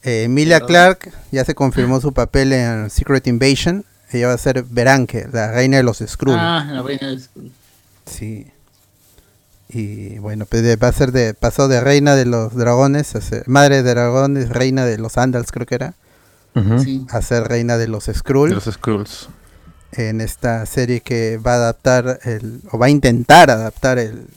[0.03, 3.85] Eh, Emilia Clark ya se confirmó su papel en Secret Invasion.
[4.11, 6.35] Ella va a ser Beranke, la reina de los Skrull.
[6.37, 7.51] Ah, la reina de Skrull.
[8.05, 8.47] Sí.
[9.69, 11.33] Y bueno, pues de- va a ser de.
[11.33, 15.51] Pasó de reina de los dragones, a ser- madre de dragones, reina de los Andals,
[15.51, 15.93] creo que era.
[16.83, 17.05] Sí.
[17.09, 18.49] A ser reina de los De Skrull.
[18.51, 19.29] los Skrulls.
[19.93, 24.27] En esta serie que va a adaptar, el, o va a intentar adaptar el,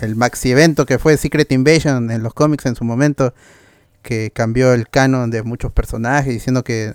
[0.00, 3.34] el maxi evento que fue Secret Invasion en los cómics en su momento.
[4.02, 6.94] Que cambió el canon de muchos personajes, diciendo que,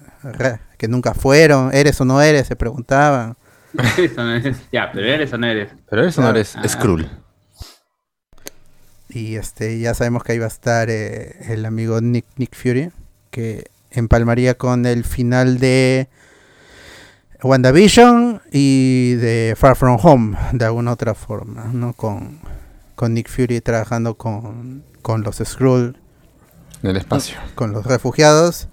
[0.80, 3.38] que nunca fueron, eres o no eres, se preguntaban.
[3.98, 5.70] Eso no es- ya, pero eres o no eres.
[5.88, 6.40] Pero eso no Claro.
[6.40, 6.68] eres Ah.
[6.68, 7.08] Skrull.
[9.10, 12.92] Y este ya sabemos que ahí va a estar eh, el amigo Nick, Nick Fury,
[13.32, 16.10] que empalmaría con el final de
[17.42, 21.94] WandaVision y de Far From Home, de alguna otra forma, ¿no?
[21.94, 22.40] Con,
[22.96, 25.98] con Nick Fury trabajando con, con los Skrull,
[26.82, 27.38] En el espacio.
[27.56, 28.70] con los refugiados,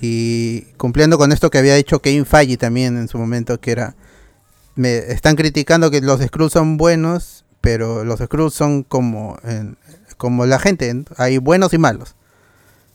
[0.00, 3.94] y cumpliendo con esto que había dicho Kevin Feige también en su momento, que era,
[4.74, 9.38] me están criticando que los Skrulls son buenos, pero los Skrulls son como,
[10.16, 12.16] como la gente, hay buenos y malos.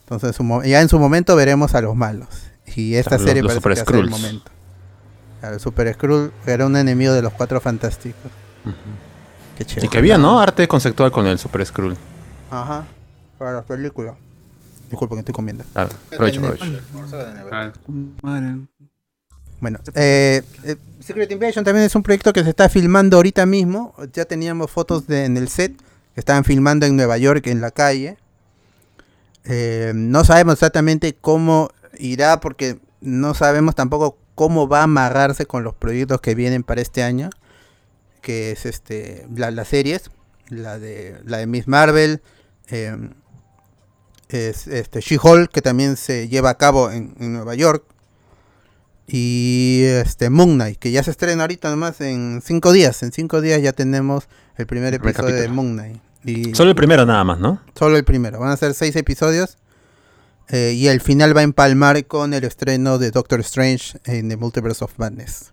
[0.02, 2.28] Entonces ya en su momento veremos a los malos.
[2.74, 4.50] Y esta serie los parece que ser el momento.
[5.42, 8.30] El Super Skrull era un enemigo de los cuatro fantásticos.
[9.56, 9.86] Qué chévere.
[9.86, 10.40] Y que había, ¿no?
[10.40, 11.96] Arte conceptual con el Super Skrull.
[12.50, 12.84] Ajá.
[13.38, 14.16] Para las películas.
[14.90, 15.64] Disculpa que estoy comiendo.
[15.72, 15.90] Claro.
[17.52, 17.72] Ah,
[18.22, 18.56] Madre.
[19.60, 23.94] Bueno, eh, eh, Secret Invasion también es un proyecto que se está filmando ahorita mismo.
[24.12, 25.76] Ya teníamos fotos de, en el set
[26.14, 28.16] que estaban filmando en Nueva York, en la calle.
[29.44, 35.64] Eh, no sabemos exactamente cómo irá, porque no sabemos tampoco cómo va a amarrarse con
[35.64, 37.28] los proyectos que vienen para este año,
[38.22, 40.10] que es este la- las series,
[40.48, 42.22] la de la de Miss Marvel,
[42.70, 42.96] eh,
[44.30, 47.84] es este She-Hulk que también se lleva a cabo en, en Nueva York
[49.06, 53.42] y este Moon Knight que ya se estrena ahorita nomás en cinco días, en cinco
[53.42, 54.26] días ya tenemos
[54.56, 55.48] el primer El primer episodio de.
[55.48, 57.60] Moon Knight y Solo el primero nada más, ¿no?
[57.78, 58.38] Solo el primero.
[58.40, 59.58] Van a ser seis episodios.
[60.52, 64.36] Eh, y el final va a empalmar con el estreno de Doctor Strange en The
[64.36, 65.52] Multiverse of Madness.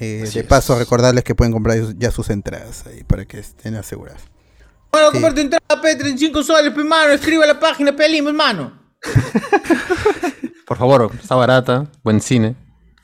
[0.00, 0.46] Eh, de es.
[0.46, 4.22] paso, recordarles que pueden comprar ya sus entradas ahí para que estén aseguradas.
[4.92, 5.12] Bueno, Sí.
[5.14, 7.12] comparte entrada, P, 35 soles, pe, mano.
[7.12, 8.80] Escribe a la página, pelimos, mano.
[10.66, 12.56] Por favor, está barata, buen cine.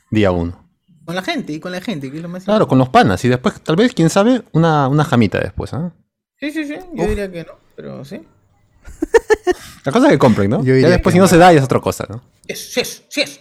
[0.09, 0.59] Día uno.
[1.05, 3.23] Con la gente, y con la gente, que es lo más Claro, con los panas.
[3.25, 5.93] Y después, tal vez, quién sabe, una, una jamita después, ¿ah?
[6.39, 6.75] Sí, sí, sí.
[6.93, 8.21] Yo diría que no, pero sí.
[9.83, 10.63] La cosa es que compren, ¿no?
[10.63, 11.29] Yo Ya después, si no no.
[11.29, 12.17] se da, ya es otra cosa, ¿no?
[12.47, 13.39] Sí es, sí es, sí es.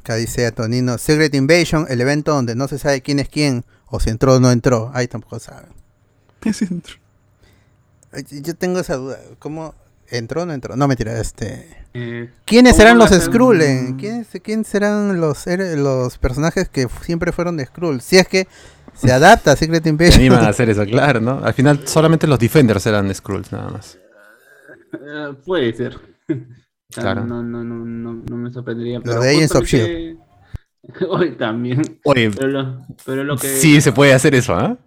[0.00, 4.00] Acá dice Antonino, Secret Invasion, el evento donde no se sabe quién es quién, o
[4.00, 4.90] si entró o no entró.
[4.94, 5.70] Ahí tampoco saben.
[6.44, 6.96] Ese dentro.
[8.12, 9.18] Ay, Yo tengo esa duda.
[9.38, 9.74] ¿Cómo
[10.10, 10.76] entró o no entró?
[10.76, 11.84] No, mentira, este...
[11.94, 13.60] Eh, ¿Quiénes ¿cómo serán los Skrull?
[13.62, 18.00] un- ¿Quiénes, ¿Quién serán los, los personajes que siempre fueron de Skrull?
[18.02, 18.46] Si es que
[18.94, 20.18] se adapta a Secret Se Invasion.
[20.20, 21.40] animan a hacer eso, claro, ¿no?
[21.42, 23.96] Al final solamente los Defenders eran Skrulls, nada más.
[24.94, 25.96] Eh, puede ser.
[26.90, 27.24] Claro.
[27.26, 28.98] No, no, no, no, no me sorprendería.
[28.98, 30.16] Los pero de Agents of justamente-
[31.08, 31.82] Hoy también.
[32.04, 33.48] Oye, Pero lo, pero lo que.
[33.48, 34.78] sí se puede hacer eso, ¿ah?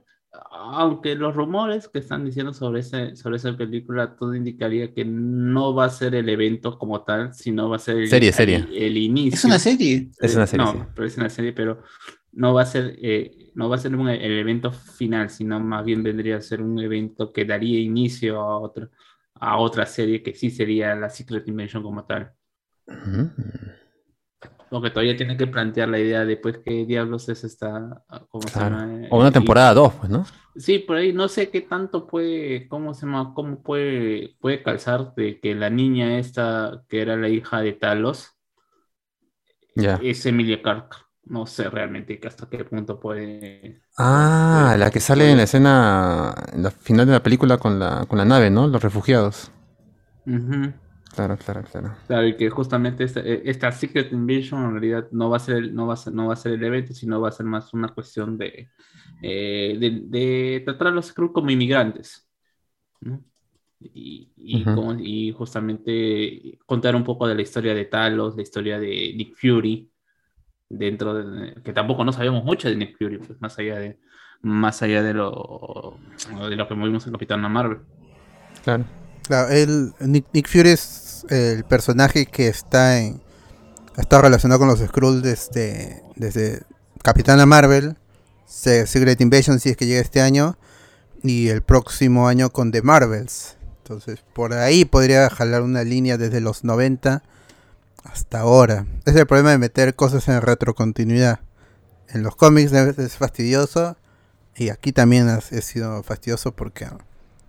[0.69, 5.73] Aunque los rumores que están diciendo sobre, ese, sobre esa película, todo indicaría que no
[5.73, 8.67] va a ser el evento como tal, sino va a ser el, Serie, el- serie.
[8.73, 9.35] el inicio.
[9.35, 10.09] Es una serie.
[10.19, 10.79] Es una serie, No, sí.
[10.95, 11.81] pero es una serie, pero
[12.31, 15.83] no va a ser, eh, no va a ser un- el evento final, sino más
[15.83, 18.89] bien vendría a ser un evento que daría inicio a otra,
[19.39, 22.31] a otra serie que sí sería la Secret Invasion como tal.
[22.87, 23.31] Ujú.
[24.69, 28.59] Porque todavía tiene que plantear la idea de pues qué diablos es esta, ¿cómo se
[28.59, 29.05] llama?
[29.05, 30.25] Eh, O una y- temporada 2, pues, ¿no?
[30.57, 33.33] Sí, por ahí no sé qué tanto puede, ¿cómo se llama?
[33.35, 38.35] ¿Cómo puede, puede calzar de que la niña esta, que era la hija de Talos,
[39.75, 39.99] Ya.
[40.03, 40.95] es Emilia Clarke?
[41.23, 43.81] No sé realmente hasta qué punto puede...
[43.97, 48.05] Ah, la que sale en la escena, en la final de la película con la,
[48.07, 48.67] con la nave, ¿no?
[48.67, 49.51] Los refugiados.
[51.13, 51.95] Claro, claro, claro.
[52.07, 55.57] Claro, y que justamente esta, eh, esta Secret Invasion en realidad no va a ser
[55.57, 57.45] el, no va a ser, no va a ser el evento, sino va a ser
[57.45, 58.69] más una cuestión de,
[59.21, 62.29] eh, de, de tratar a los Skrull como inmigrantes.
[63.01, 63.23] ¿no?
[63.79, 69.35] Y, y justamente contar un poco de la historia de Talos, la historia de Nick
[69.35, 69.91] Fury,
[70.69, 73.99] dentro de, que tampoco no sabíamos mucho de Nick Fury, pues más allá de,
[74.41, 75.97] más allá de lo,
[76.49, 77.79] de lo que vimos en Capitán Marvel.
[78.63, 78.85] Claro.
[79.27, 83.21] Claro, él- Nick, Nick Fury es el personaje que está en
[83.97, 86.61] ha estado relacionado con los Skrull desde, desde
[87.01, 87.95] Capitana Marvel,
[88.45, 90.55] Se- Secret Invasion si es que llega este año,
[91.23, 93.57] y el próximo año con The Marvels.
[93.79, 97.23] Entonces, por ahí podría jalar una línea desde los 90
[98.11, 98.85] hasta ahora.
[99.05, 101.39] Es el problema de meter cosas en retrocontinuidad.
[102.09, 103.97] En los cómics es fastidioso,
[104.57, 106.87] y aquí también ha, sido fastidioso porque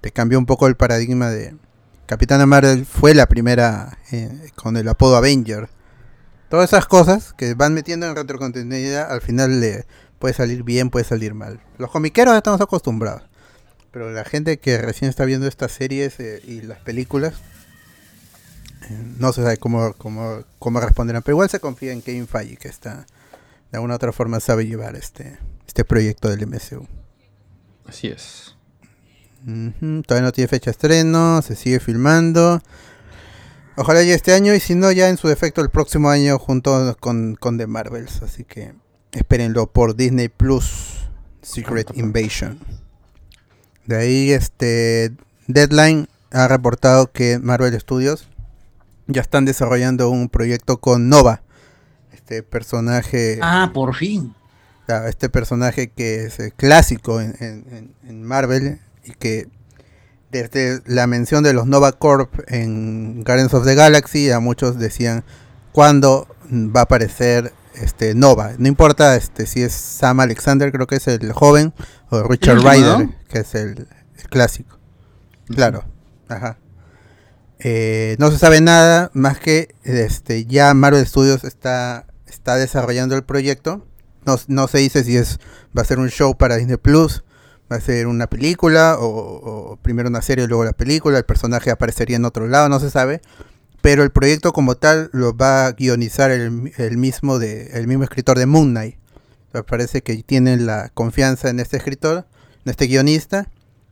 [0.03, 1.57] te cambió un poco el paradigma de
[2.07, 5.68] Capitana Marvel fue la primera eh, con el apodo Avenger.
[6.51, 9.87] Todas esas cosas que van metiendo en retrocontinuidad al final le
[10.18, 11.61] puede salir bien, puede salir mal.
[11.79, 13.23] Los comiqueros estamos acostumbrados.
[13.90, 17.35] Pero la gente que recién está viendo estas series eh, y las películas
[19.18, 21.22] no se sabe cómo, cómo, cómo responderán.
[21.22, 23.07] Pero igual se confía en Kevin Feige que está
[23.70, 26.87] de alguna u otra forma sabe llevar este, este proyecto del MCU.
[27.87, 28.55] Así es.
[29.44, 32.61] Todavía no tiene fecha de estreno, se sigue filmando.
[33.77, 36.96] Ojalá ya este año y si no ya en su defecto el próximo año junto
[36.98, 38.22] con, con The Marvels.
[38.22, 38.74] Así que
[39.12, 41.09] espérenlo por Disney Plus
[41.42, 42.59] Secret Invasion.
[43.87, 45.12] De ahí este
[45.46, 48.29] Deadline ha reportado que Marvel Studios
[49.09, 51.42] ya están desarrollando un proyecto con Nova.
[52.12, 53.38] Este personaje...
[53.42, 54.35] Ah, por fin.
[54.87, 59.49] Claro, este personaje que es eh, clásico en, en- en- en Marvel y que
[60.31, 65.25] desde la mención de los Nova Corp en Guardians of the Galaxy a muchos decían
[65.73, 68.53] cuándo va a aparecer este Nova.
[68.59, 71.73] No importa este si es Sam Alexander, creo que es el joven,
[72.11, 74.79] o Richard Ryder, que es el, el clásico.
[75.47, 75.85] Claro,
[76.29, 76.59] ajá.
[77.61, 83.25] Eh, no se sabe nada más que este ya Marvel Studios está, está desarrollando el
[83.25, 83.85] proyecto.
[84.27, 85.40] No, no se dice si es
[85.77, 87.25] va a ser un show para Disney Plus,
[87.71, 91.18] va a ser una película o, primero una serie y luego la película.
[91.18, 93.21] El personaje aparecería en otro lado, no se sabe.
[93.81, 98.38] Pero el proyecto como tal lo va a guionizar el, mismo de el mismo escritor
[98.38, 98.97] de Moon Knight.
[99.66, 102.27] Parece que tienen la confianza en este escritor,
[102.64, 103.49] en este guionista,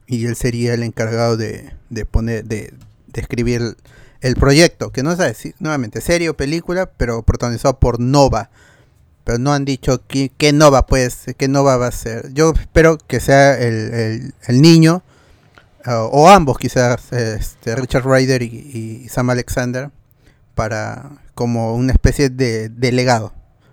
[0.07, 2.75] y él sería el encargado de, de poner, de,
[3.17, 3.77] de escribir
[4.21, 8.51] el, proyecto, que no sabe si nuevamente serie o película, pero protagonizado por Nova.
[9.25, 12.33] Pero no han dicho qué, qué Nova pues, qué Nova va a ser.
[12.33, 15.03] Yo espero que sea el, el- niño,
[15.85, 19.91] o ambos quizás, este, Richard Ryder y, Sam Alexander,
[20.55, 23.33] para como una especie de delegado,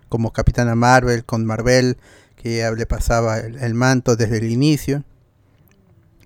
[0.09, 1.97] como Capitana Marvel con Marvel,
[2.35, 5.03] que ya le pasaba el, manto desde el inicio.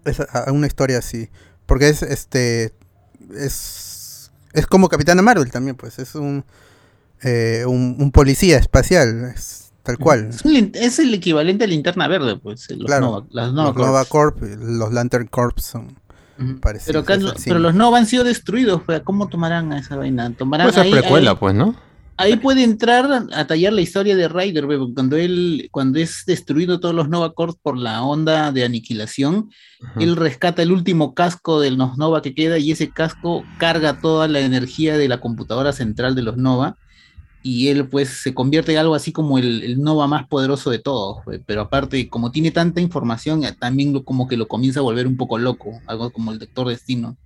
[0.06, 1.30] Es una historia así,
[1.66, 2.74] porque es este
[3.36, 6.44] es es como Capitana Marvel también, pues es un
[7.24, 10.30] eh, un, un policía espacial, es tal cual.
[10.30, 12.70] Es, un es el equivalente a linterna verde, pues.
[12.72, 14.06] Los Claro, Nova, las Nova los Nova.
[14.06, 15.98] Corp, los Lantern Corps son
[16.62, 16.88] parecidos.
[16.88, 18.82] Pero, acá es los Nova han sido destruidos.
[18.86, 20.32] pues, ¿Cómo tomarán a esa vaina?
[20.34, 21.76] ¿Tomarán ser ahí- precuela, ahí- pues, ¿no?
[22.18, 26.96] Ahí puede entrar a tallar la historia de Ryder, cuando él, cuando es destruido todos
[26.96, 29.50] los Nova Corps por la onda de aniquilación,
[30.00, 34.28] él rescata el último casco de los Nova que queda y ese casco carga toda
[34.28, 36.76] la energía de la computadora central de los Nova
[37.44, 40.80] y él pues se convierte en algo así como el, el Nova más poderoso de
[40.80, 44.84] todos, pero aparte como tiene tanta información, eh, también lo- como que lo comienza a
[44.84, 47.18] volver un poco loco, algo como el Doctor Destino.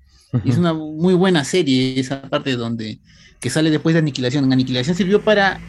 [0.45, 2.99] Es una muy buena serie esa parte donde
[3.41, 4.51] que sale después de Aniquilación.
[4.54, 5.60] Aniquilación sirvió para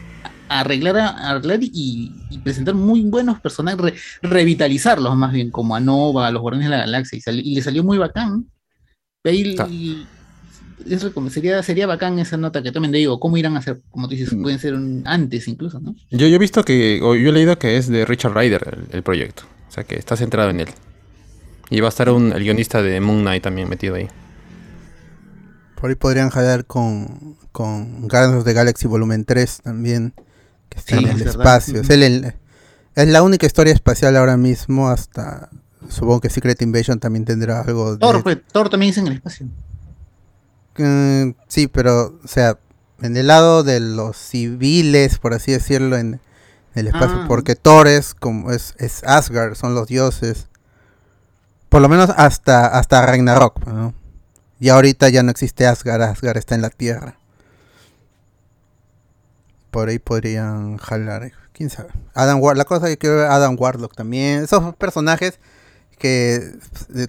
[0.47, 6.27] arreglar, arreglar y, y presentar muy buenos personajes, re- revitalizarlos más bien, como a Nova,
[6.27, 8.45] a los Guardianes de la Galaxia, y, sal- y le salió muy bacán.
[9.25, 9.67] Ahí Ah.
[9.69, 10.05] y-
[10.89, 13.79] eso sería, sería bacán esa nota que también te digo, ¿cómo irán a hacer?
[13.89, 14.41] Como tú dices, Mm.
[14.43, 15.95] pueden ser un- antes incluso, ¿no?
[16.11, 18.95] Yo, yo he visto que, o yo he leído que es de Richard Ryder el,
[18.97, 19.43] el proyecto.
[19.69, 20.67] O sea que está centrado en él.
[21.69, 24.07] Y va a estar un, el guionista de Moon Knight también metido ahí.
[25.79, 30.13] Por ahí podrían jalar con, con Guardians of the Galaxy Volumen 3 también,
[30.67, 31.39] que está Sí, en es el verdad.
[31.41, 31.79] espacio.
[31.81, 32.33] Es, el- el-
[32.95, 35.49] es la única historia espacial ahora mismo, hasta
[35.87, 37.99] supongo que Secret Invasion también tendrá algo de...
[37.99, 39.47] Thor, pues, Thor también es en el espacio.
[40.77, 42.57] Mm, sí, pero, o sea,
[43.01, 46.19] en el lado de los civiles, por así decirlo, en
[46.73, 47.25] el espacio, Ah.
[47.27, 50.47] porque Thor es como es, es Asgard, son los dioses.
[51.69, 53.93] Por lo menos hasta, hasta Ragnarok, ¿no?
[54.59, 57.17] Y ahorita ya no existe Asgard, Asgard está en la Tierra.
[59.73, 61.89] Por ahí podrían jalar, quién sabe.
[62.13, 64.43] Adam War la cosa es que Adam Warlock también.
[64.43, 65.39] Esos personajes
[65.97, 66.51] que,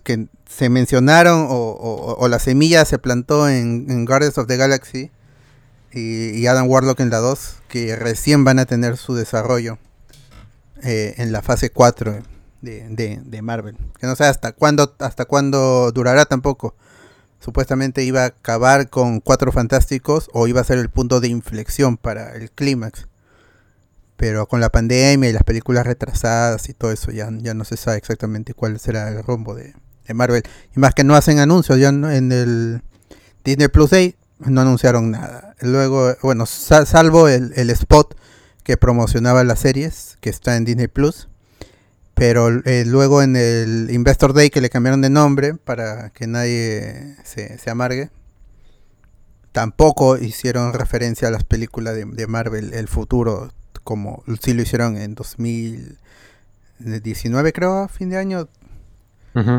[0.03, 5.11] que se mencionaron o, o- o la semilla se plantó en, Guardians of the Galaxy
[5.93, 9.77] y, y Adam Warlock en la 2, que recién van a tener su desarrollo
[10.83, 12.17] eh, en la fase 4
[12.63, 13.77] de, de- de Marvel.
[14.01, 16.75] Que no sé hasta cuándo, hasta cuándo durará tampoco.
[17.45, 21.99] Supuestamente iba a acabar con Cuatro Fantásticos o iba a ser el punto de inflexión
[21.99, 23.07] para el clímax.
[24.17, 27.77] Pero con la pandemia y las películas retrasadas y todo eso ya, ya no se
[27.77, 29.75] sabe exactamente cuál será el rumbo de,
[30.15, 30.43] Marvel.
[30.75, 32.83] Y más que no hacen anuncios, ya no- en el
[33.45, 35.55] Disney Plus Day no anunciaron nada.
[35.61, 38.17] Luego, bueno, sa- salvo el, el spot
[38.63, 41.29] que promocionaba las series, que está en Disney Plus.
[42.15, 47.17] Pero eh, luego en el Investor Day que le cambiaron de nombre para que nadie
[47.25, 48.11] se, se amargue,
[49.53, 54.97] tampoco hicieron referencia a las películas de, de Marvel, el futuro, como sí lo hicieron
[54.97, 58.49] en 2019 creo, a fin de año,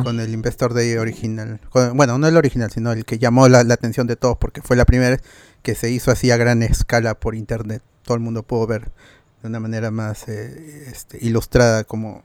[0.04, 1.60] con el Investor Day original.
[1.70, 4.62] Con- bueno, no el original, sino el que llamó la, la atención de todos porque
[4.62, 5.20] fue la primera
[5.62, 7.82] que se hizo así a gran escala por internet.
[8.04, 8.92] Todo el mundo pudo ver
[9.42, 12.24] de una manera más eh, este, ilustrada cómo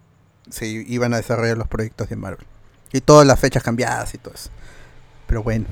[0.51, 2.47] se iban a desarrollar los proyectos de Marvel.
[2.93, 4.51] Y todas las fechas cambiadas y todo eso.
[5.27, 5.67] Pero bueno.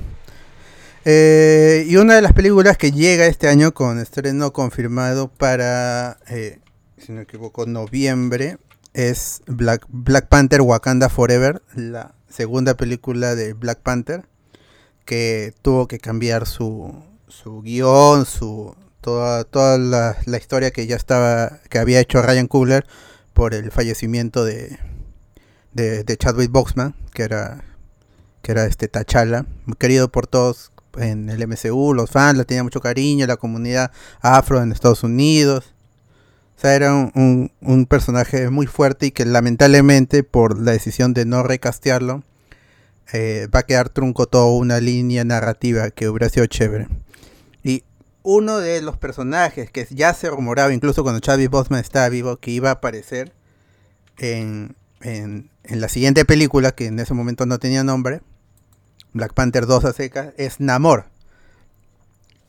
[1.05, 6.61] Eh, y una de las películas que llega este año con estreno confirmado para, eh,
[6.99, 8.59] si no equivoco, noviembre,
[8.95, 14.27] es Black, Black Panther Wakanda Forever, la segunda película de Black Panther,
[15.05, 20.97] que tuvo que cambiar su, su guion, su, toda, toda la, la historia que ya
[20.97, 22.87] estaba, que había hecho Ryan Coogler
[23.39, 24.79] por el fallecimiento de,
[25.73, 27.63] de, Chadwick Boseman, que era,
[28.43, 32.65] que era este T'Challa, muy querido por todos en el MCU, los fans, le tenía
[32.65, 35.73] mucho cariño, la comunidad afro en Estados Unidos.
[36.57, 41.15] O sea, era un, un- un personaje muy fuerte y que lamentablemente por la decisión
[41.15, 42.25] de no recastearlo,
[43.13, 46.89] eh, va a quedar trunco toda una línea narrativa que hubiera sido chévere.
[48.23, 52.51] Uno de los personajes que ya se rumoraba, incluso cuando Chadwick Boseman estaba vivo, que
[52.51, 53.33] iba a aparecer
[54.19, 58.21] en, en, la siguiente película, que en ese momento no tenía nombre,
[59.13, 59.95] Black Panther 2 a
[60.37, 61.07] es Namor.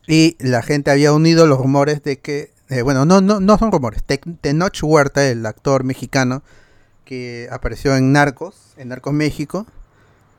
[0.07, 3.71] Y la gente había unido los rumores de que, eh, bueno, no, no, no son
[3.71, 6.41] rumores, Te- Tenoch Huerta, el actor mexicano
[7.05, 9.65] que apareció en Narcos, en Narcos México,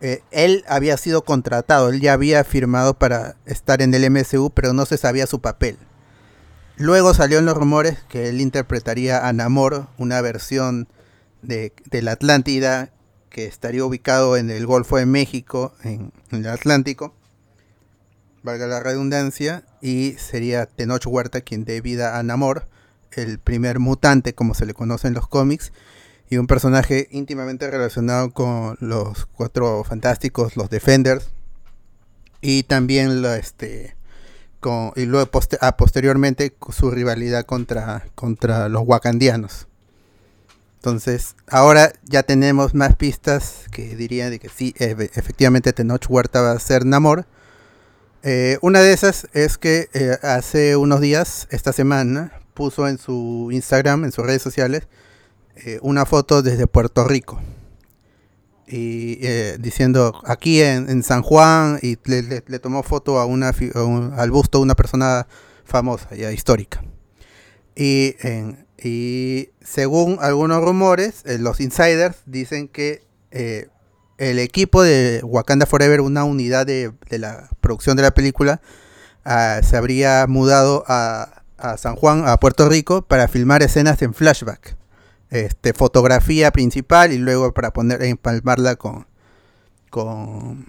[0.00, 4.72] eh, él había sido contratado, él ya había firmado para estar en el MCU, pero
[4.72, 5.78] no se sabía su papel.
[6.76, 10.88] Luego salió en los rumores que él interpretaría a Namor, una versión
[11.42, 12.90] de, de la Atlántida
[13.28, 17.14] que estaría ubicado en el Golfo de México, en, en el Atlántico,
[18.42, 22.66] valga la redundancia, y sería Tenoch Huerta quien dé vida a Namor,
[23.12, 25.72] el primer mutante como se le conoce en los cómics,
[26.30, 31.28] y un personaje íntimamente relacionado con los cuatro fantásticos, los Defenders,
[32.40, 33.96] y también la, este
[34.60, 35.28] con, y luego
[35.60, 39.66] ah, posteriormente su rivalidad contra, contra los wakandianos.
[40.76, 46.40] Entonces, ahora ya tenemos más pistas que dirían de que sí, efe- efectivamente Tenoch Huerta
[46.40, 47.26] va a ser Namor.
[48.22, 53.48] Eh, una de esas es que eh, hace unos días, esta semana, puso en su
[53.52, 54.84] Instagram, en sus redes sociales,
[55.56, 57.40] eh, una foto desde Puerto Rico.
[58.66, 63.52] Y eh, diciendo aquí en, San Juan, y le, tomó foto a una,
[64.16, 65.26] al busto de una persona
[65.64, 66.82] famosa, ya histórica.
[67.74, 68.14] Y,
[69.60, 73.06] según algunos rumores, eh, los insiders dicen que
[74.18, 78.60] el equipo de Wakanda Forever, una unidad de, la producción de la película,
[79.24, 81.42] ah, se habría mudado a
[81.76, 84.79] San Juan, a Puerto Rico, para filmar escenas en flashback.
[85.30, 89.06] Este, fotografía principal y luego para poner empalmarla con
[89.90, 90.66] con,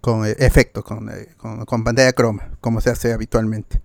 [0.00, 3.80] con eh, efectos, con, eh, con- con pantalla croma, como se hace habitualmente.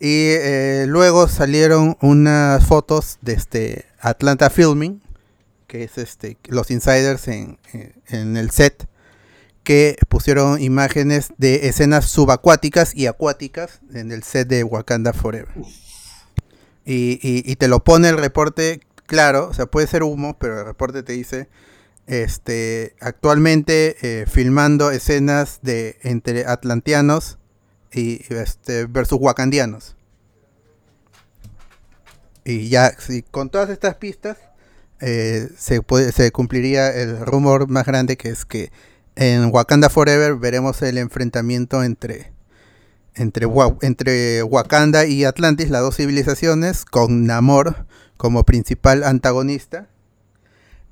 [0.00, 5.00] Y eh, luego salieron unas fotos de este Atlanta Filming,
[5.66, 8.86] que es este los insiders en, en- en el set,
[9.62, 15.48] que pusieron imágenes de escenas subacuáticas y acuáticas en el set de Wakanda Forever.
[16.84, 20.60] Y, y- y te lo pone el reporte claro, o sea, puede ser humo, pero
[20.60, 21.48] el reporte te dice
[22.06, 27.38] este actualmente eh, filmando escenas de entre atlanteanos
[27.92, 29.96] y este versus wakandianos.
[32.44, 34.36] Y ya, si con todas estas pistas,
[35.00, 38.70] eh, se, puede, se cumpliría el rumor más grande que es que
[39.16, 42.33] en Wakanda Forever veremos el enfrentamiento entre,
[43.16, 47.86] entre, Wa- entre Wakanda y Atlantis, las dos civilizaciones, con Namor
[48.16, 49.88] como principal antagonista.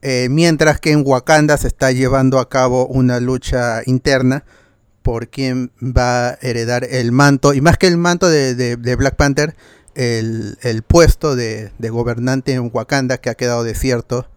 [0.02, 4.44] Eh, mientras que en Wakanda se está llevando a cabo una lucha interna
[5.02, 9.54] por quién va a heredar el manto, y más que el manto de, Black Panther,
[9.94, 14.28] el, el puesto de, de gobernante en Wakanda que ha quedado desierto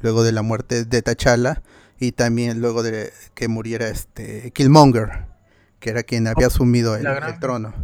[0.00, 1.62] luego de la muerte de T'Challa
[2.00, 5.26] y también luego de que muriera este Killmonger,
[5.80, 7.74] que era quien había asumido el, gran- el trono.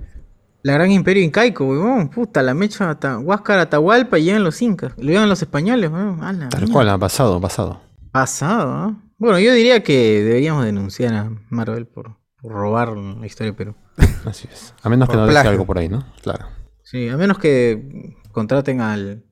[0.62, 2.08] La gran imperio incaico, weón.
[2.08, 4.92] Puta, la mecha hasta Huáscar, Atahualpa y llegan los incas.
[4.96, 6.20] Lo llegan los españoles, weón.
[6.48, 7.80] Tal cual, ha pasado, pasado.
[8.10, 8.96] Pasado, ¿ah?
[9.18, 13.74] Bueno, yo diría que deberíamos denunciar a Marvel por, por robar la historia de Perú.
[14.24, 14.74] Así es.
[14.82, 16.04] A menos que no deje algo por ahí, ¿no?
[16.22, 16.46] Claro.
[16.82, 19.24] Sí, a menos que contraten al,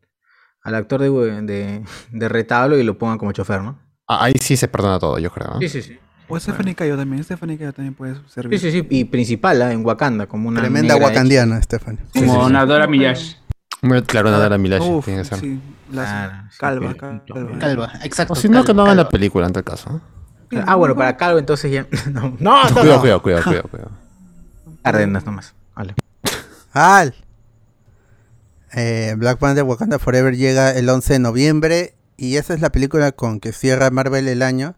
[0.63, 1.11] al actor de,
[1.43, 3.79] de, de retablo y lo pongan como chofer, ¿no?
[4.07, 5.49] Ah, ahí sí se perdona todo, yo creo.
[5.55, 5.61] ¿no?
[5.61, 5.99] Sí, sí, sí.
[6.29, 7.23] O Stephanie Cayo también.
[7.25, 8.59] Stephanie Cayo también puede Sí, servir.
[8.59, 8.87] sí, sí.
[8.91, 9.73] Y principal, ¿ah?
[9.73, 10.61] en Wakanda, como una.
[10.61, 11.99] Tremenda wakandiana, Estefan.
[12.15, 13.35] Como Nadora Millash.
[13.83, 15.39] Muy claro, nada de la Milash Uf, tiene que ser.
[15.41, 15.61] sí,
[15.91, 17.59] las- sí, calva, calva.
[17.59, 18.35] Calva, exacto.
[18.35, 20.01] O si no, que no hagan la película en tal caso.
[20.51, 20.65] hecha.
[20.69, 21.87] Ah, bueno, para Calvo entonces ya.
[22.13, 22.75] no, no, no.
[22.75, 23.91] Cuidado, cuidado, cuidado, cuidado, cuidado.
[24.85, 25.55] Cárdenas nomás.
[25.75, 25.95] Vale.
[26.73, 27.15] Al.
[28.75, 33.13] Eh, Black Panther Wakanda Forever llega el 11 de noviembre y esa es la película
[33.13, 34.75] con que cierra Marvel el año.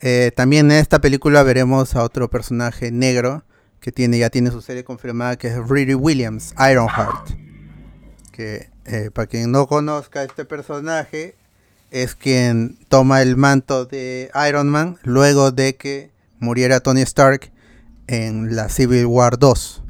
[0.00, 3.44] Eh, también en esta película veremos a otro personaje negro
[3.80, 7.30] que tiene ya tiene su serie confirmada que es Riri Williams, Ironheart.
[8.32, 11.34] Que eh, para quien no conozca este personaje
[11.90, 17.50] es quien toma el manto de Iron Man luego de que muriera Tony Stark
[18.06, 19.82] en la Civil War 2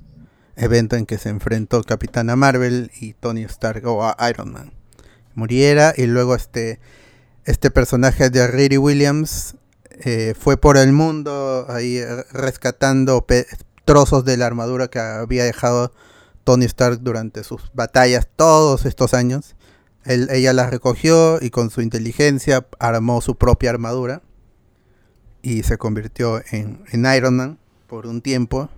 [0.58, 4.72] evento en que se enfrentó Capitana Marvel y Tony Stark o a Iron Man.
[5.34, 6.80] Muriera y luego este,
[7.44, 9.54] este personaje de Riri Williams
[10.04, 13.26] eh, fue por el mundo ahí eh, rescatando
[13.84, 15.92] trozos de la armadura que había dejado
[16.44, 19.56] Tony Stark durante sus batallas todos estos años.
[20.04, 24.22] Ella las recogió y con su inteligencia armó su propia armadura
[25.42, 28.70] y se convirtió en, en Iron Man por un tiempo.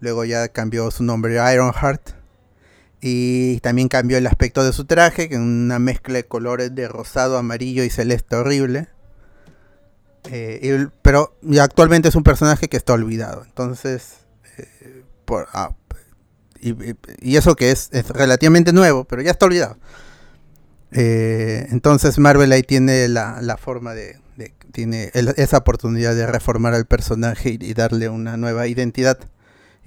[0.00, 2.10] Luego ya cambió su nombre a Ironheart.
[3.04, 7.36] Y también cambió el aspecto de su traje, que una mezcla de colores de rosado,
[7.36, 8.88] amarillo y celeste horrible.
[10.30, 13.44] Eh, pero actualmente es un personaje que está olvidado.
[13.44, 14.18] Entonces,
[14.58, 15.74] eh, por, ah,
[16.60, 19.76] y, eso que es, es relativamente nuevo, pero ya está olvidado.
[20.92, 24.18] Eh, entonces Marvel ahí tiene la, la forma de,
[24.72, 29.18] tiene el- esa oportunidad de reformar al personaje y, y darle una nueva identidad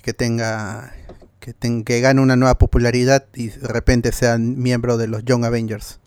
[0.02, 0.94] que tenga
[1.40, 5.46] que, ten- que gane una nueva popularidad y de repente sea miembro de los Young
[5.46, 6.00] Avengers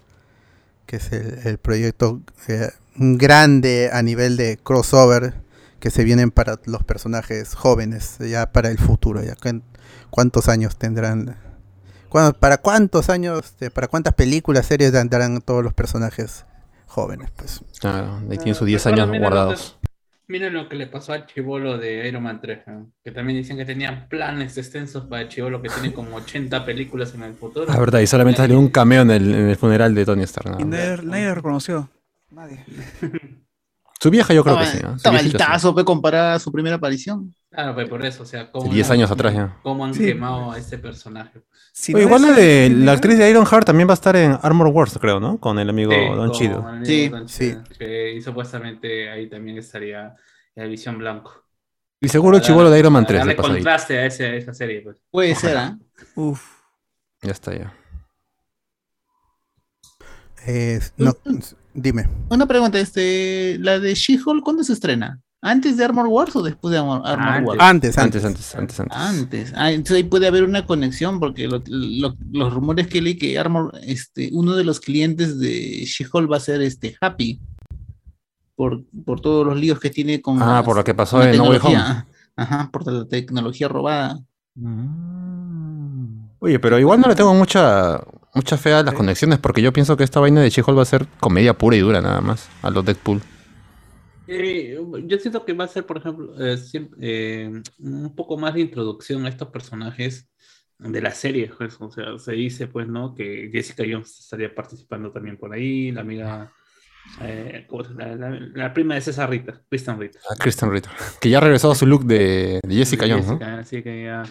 [0.88, 5.34] que es el, el proyecto eh, grande a nivel de crossover
[5.80, 9.62] que se vienen para los personajes jóvenes ya para el futuro ya Cuán-
[10.10, 11.36] cuántos años tendrán
[12.08, 16.46] ¿Cuándo- para cuántos años eh, para cuántas películas series darán todos los personajes
[16.86, 19.78] jóvenes pues Claro, ahí tienen sus 10 Recuerda, años guardados.
[20.30, 22.92] Mira lo que le pasó al chivolo de Iron Man 3, ¿no?
[23.02, 27.14] que también dicen que tenían planes extensos para el chivolo que tiene como 80 películas
[27.14, 27.64] en el futuro.
[27.64, 30.60] La verdad, y solamente salió un cameo en el, en el funeral de Tony Stark.
[30.60, 31.88] Y nadie, nadie lo reconoció.
[32.30, 32.62] Nadie.
[34.00, 34.90] Su vieja yo creo que sí, ¿no?
[34.90, 35.26] Su estaba sí.
[35.26, 37.34] altazo, pe, comparada a su primera aparición.
[37.50, 39.56] Claro, pues por eso, o sea, cómo 10 años atrás ya.
[39.62, 40.04] cómo han Sí.
[40.04, 41.40] quemado a este personaje.
[41.72, 44.38] Si Oye, no igual la, de, la actriz de Ironheart también va a estar en
[44.42, 45.38] Armor Wars, creo, ¿no?
[45.40, 46.58] Con el amigo Sí, Don Chido.
[46.66, 47.08] amigo Sí.
[47.08, 47.50] Don Sí.
[47.52, 50.14] Chido, que- y supuestamente ahí también estaría
[50.56, 51.42] la Visión Blanco.
[52.00, 54.82] Y seguro el chivolo de Iron Man 3 Darle contraste a, ese- a esa serie,
[54.82, 55.02] pues.
[55.10, 55.78] Puede ser, ¿ah?
[56.16, 56.44] Uf.
[57.22, 57.74] Ya está ya.
[60.46, 61.16] Eh, no,
[61.74, 62.08] dime.
[62.30, 65.20] Una pregunta, este, la de She-Hulk, ¿cuándo se estrena?
[65.40, 67.46] ¿Antes de Armor Wars o después de Armor, Armor Antes.
[67.48, 67.60] Wars?
[67.60, 68.54] Antes, Antes, antes.
[68.56, 69.52] antes, antes, antes.
[69.54, 73.38] Ah, entonces ahí puede haber una conexión porque lo- lo- los rumores que leí que
[73.38, 77.40] Armor, este, uno de los clientes de She-Hulk va a ser este Happy.
[78.56, 81.36] Por, por todos los líos que tiene con Ah, las- por lo que pasó en
[81.36, 82.06] No Way tecnología.
[82.34, 84.18] Ajá, por la tecnología robada.
[84.56, 86.28] Mm.
[86.40, 88.00] Oye, pero igual no le tengo mucha
[88.34, 90.86] mucha fe a las conexiones porque yo pienso que esta vaina de She-Hulk va a
[90.86, 93.20] ser comedia pura y dura nada más, a los Deadpool.
[94.30, 96.56] Eh, yo siento que va a ser, por ejemplo, eh,
[97.00, 100.28] eh, un poco más de introducción a estos personajes
[100.78, 101.50] de la serie.
[101.56, 103.14] pues, o sea, se dice, pues, ¿no?
[103.14, 106.52] Que Jessica Jones estaría participando también por ahí, la amiga,
[107.22, 110.18] eh, ¿cómo se- la, la- la prima de César Rita, Kristen Rita.
[110.30, 113.40] A Kristen Ritter, que ya ha regresado a su look de, de Jessica De Jones,
[113.42, 114.22] Así que ya.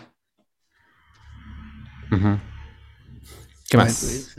[3.70, 4.36] ¿Qué más?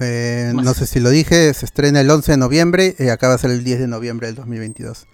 [0.00, 3.38] Eh, no sé si lo dije, se estrena el 11 de noviembre y acaba de
[3.38, 5.06] ser el 10 de noviembre del 2022.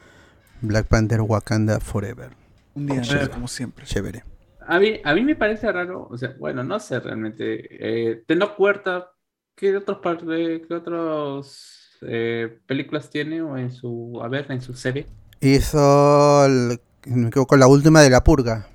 [0.60, 2.30] Black Panther Wakanda Forever.
[2.74, 3.20] Un día Chévere.
[3.22, 3.84] antes, como siempre.
[3.84, 4.24] Chévere.
[4.66, 7.60] A mí, a mí me parece raro, o sea, bueno, no sé realmente.
[7.70, 9.08] Eh, Tenoch Huerta,
[9.56, 14.60] ¿qué otros par- de- qué otros eh, películas tiene o en su, a ver, en
[14.62, 15.06] su serie?
[15.40, 18.68] Hizo, el- me equivoco, la última de La Purga.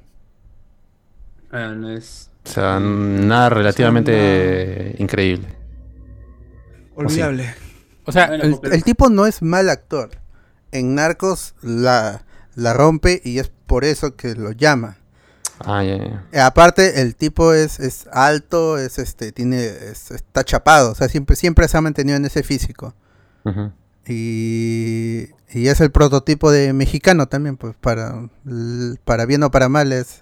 [1.52, 5.48] Ah, no es, O sea, nada relativamente increíble.
[7.06, 7.54] Olvidable.
[8.06, 10.12] O sea, Bueno, el, tipo no es mal actor.
[10.72, 12.26] En Narcos la,
[12.56, 14.98] la rompe y es por eso que lo llama.
[15.60, 16.26] Ah, ya.
[16.32, 21.10] Eh, aparte, el tipo es, es alto, es este, tiene, es- está chapado, o sea,
[21.10, 22.94] siempre, siempre se ha mantenido en ese físico.
[23.44, 23.72] Ujú.
[24.08, 28.30] Y, y es el prototipo de mexicano también, pues para,
[29.04, 30.22] para bien o para mal es,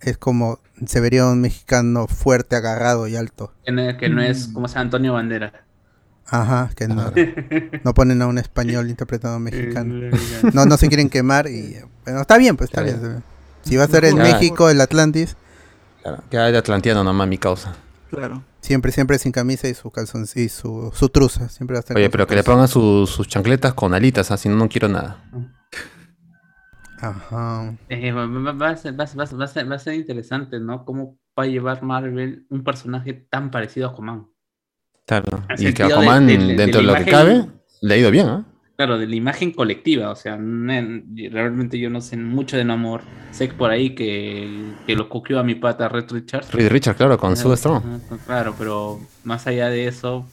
[0.00, 3.52] es como se vería un mexicano fuerte, agarrado y alto.
[3.64, 5.64] que no, que no es como sea Antonio Bandera.
[6.30, 7.10] Ajá, que no,
[7.84, 10.10] no ponen a un español interpretado a un mexicano.
[10.52, 13.22] No, no se quieren quemar y bueno, está bien, pues está Está bien.
[13.62, 14.16] Si va a ser en.
[14.18, 15.36] México, el Atlantis,
[16.02, 17.74] Claro, queda de atlantiano nomás mi causa.
[18.10, 18.42] Claro.
[18.62, 21.96] siempre, siempre sin camisa y su calzón y su, su truza, siempre va a estar
[21.96, 24.88] Oye, pero su que le pongan su- sus chancletas con alitas, así no, no quiero
[24.88, 25.22] nada.
[27.00, 27.74] Ajá.
[27.88, 29.70] Eh, va, va- va a ser, va, a ser- va a ser- va a ser-
[29.70, 30.84] va a ser interesante, ¿no?
[30.84, 34.26] ¿Cómo va a llevar Marvel un personaje tan parecido a Aquaman?
[35.08, 35.42] Claro.
[35.58, 37.46] Y que de- Aquaman, de- de dentro de, lo que cabe,
[37.80, 38.44] le ha ido bien, ¿ah?
[38.76, 43.00] Claro, de la imagen colectiva, o sea, realmente yo no sé mucho de Namor.
[43.32, 44.48] Sé que por ahí que,
[44.86, 46.52] que lo cogió a mi pata Red Richards.
[46.52, 47.78] Reed Richard, claro, con Sue Storm.
[47.78, 50.26] Ajá, Claro, pero más allá de eso,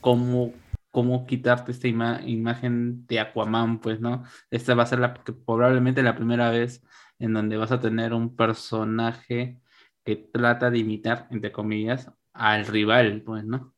[0.00, 0.52] ¿cómo,
[0.90, 3.78] cómo quitarte esta ima- imagen de Aquaman?
[3.80, 4.24] Pues, ¿no?
[4.50, 5.14] Esta va a ser la,
[5.46, 6.82] probablemente la primera vez
[7.18, 9.58] en donde vas a tener un personaje
[10.04, 13.72] que trata de imitar, entre comillas, al rival, pues, ¿no?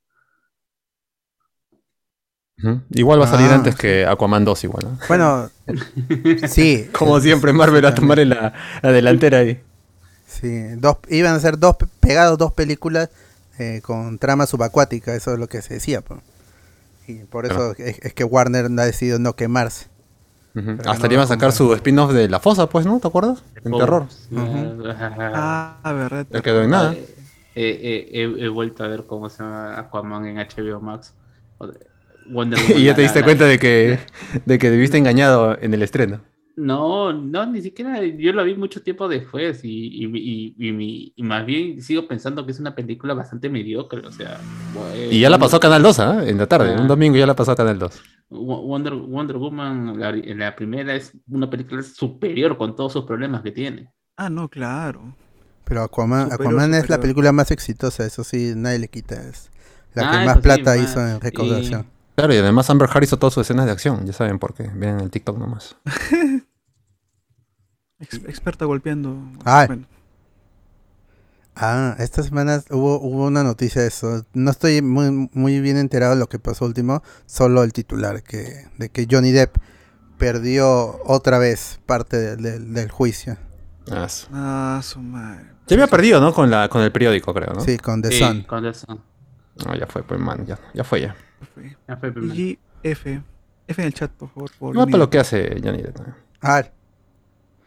[2.91, 4.99] Igual va a salir Ah, antes que Aquaman 2, igual, ¿no?
[5.07, 5.49] Bueno,
[6.49, 6.89] sí.
[6.93, 8.53] Como siempre, Marvel va a tomar en la,
[8.83, 9.61] la delantera ahí.
[10.27, 13.11] Sí, dos, iban a ser dos pe- pegados dos películas
[13.59, 16.01] eh, con trama subacuática, eso es lo que se decía.
[16.01, 16.21] po.
[17.07, 19.87] Y por eso es, es que Warner ha decidido no quemarse.
[20.55, 22.99] Hasta no le iban a sacar su spin-off de La Fosa, pues, ¿no?
[22.99, 23.43] ¿Te acuerdas?
[23.65, 24.07] En terror.
[24.37, 26.27] Ah, verdad.
[26.31, 26.93] No quedó en nada.
[26.95, 27.15] Eh,
[27.55, 31.15] eh, he, he vuelto a ver cómo se llama Aquaman en HBO Max.
[32.31, 33.99] Wonder Woman, Y ya te diste la- cuenta de que,
[34.45, 36.21] de que debiste engañado en el estreno.
[36.57, 39.69] No, no, ni siquiera yo lo vi mucho tiempo después y,
[40.05, 44.41] y, y, y, más bien sigo pensando que es una película bastante mediocre, o sea...
[44.93, 46.25] eh, Y ya la pasó Canal 2, ¿ah?
[46.27, 46.81] En la tarde, Ah.
[46.81, 48.03] un domingo ya la pasó Canal 2.
[48.31, 53.43] Wo- Wonder, Wonder Woman, la, la primera es una película superior con todos sus problemas
[53.43, 53.93] que tiene.
[54.17, 55.15] Ah, no, claro.
[55.65, 59.15] Pero Aquaman, Superior, Aquaman es la película más exitosa, eso sí, nadie le quita.
[59.29, 59.49] Es
[59.95, 60.91] la que Ah, más sí, plata más.
[60.91, 61.87] hizo en recaudación.
[62.19, 64.69] Claro, y además Amber Heard hizo todas sus escenas de acción, ya saben por qué.
[64.75, 65.77] Vean el TikTok nomás.
[68.01, 69.17] Ex- experta golpeando.
[69.45, 69.69] Ay.
[69.69, 69.87] Bueno,
[71.55, 74.25] Ah, esta semana hubo, hubo una noticia de eso.
[74.33, 78.67] No estoy muy, muy bien enterado de lo que pasó último, solo el titular, que,
[78.79, 79.57] de que Johnny Depp
[80.19, 83.37] perdió otra vez parte de- de- del juicio.
[83.93, 85.51] Ah, su- Ah, su madre.
[85.69, 86.35] Ya había perdido, ¿no?
[86.35, 87.61] Con, la, con el periódico, creo, ¿no?
[87.61, 88.43] Sí, con The Sí, Sun.
[88.43, 89.01] con The Sun.
[89.65, 91.15] No, ya fue, pues, man, ya, ya fue ya.
[91.55, 92.35] Primero.
[92.35, 93.23] Y F.
[93.67, 94.51] F en el chat, por favor.
[94.59, 95.99] por No para lo que hace Johnny Depp.
[96.41, 96.63] Ah,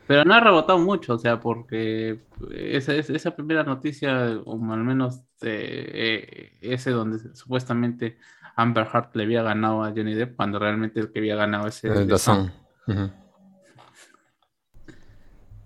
[0.07, 2.19] Pero no ha rebotado mucho, o sea, porque
[2.53, 8.17] esa, esa, esa primera noticia, o al menos eh, eh, ese donde supuestamente
[8.55, 11.89] Amber Heard le había ganado a Johnny Depp, cuando realmente el que había ganado ese
[11.89, 12.51] The Sun.
[12.88, 13.11] Ujú.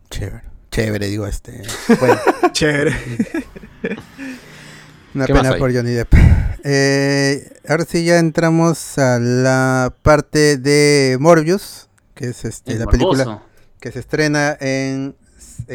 [0.09, 0.43] Chévere.
[0.71, 1.63] Chévere, digo este.
[1.99, 2.15] Bueno,
[2.51, 2.93] Chévere.
[5.15, 6.13] una ¿Qué más pena por Johnny Depp.
[6.67, 13.43] Eh, ahora sí ya entramos a la parte de Morbius, que es este, la película
[13.79, 15.15] que se estrena en...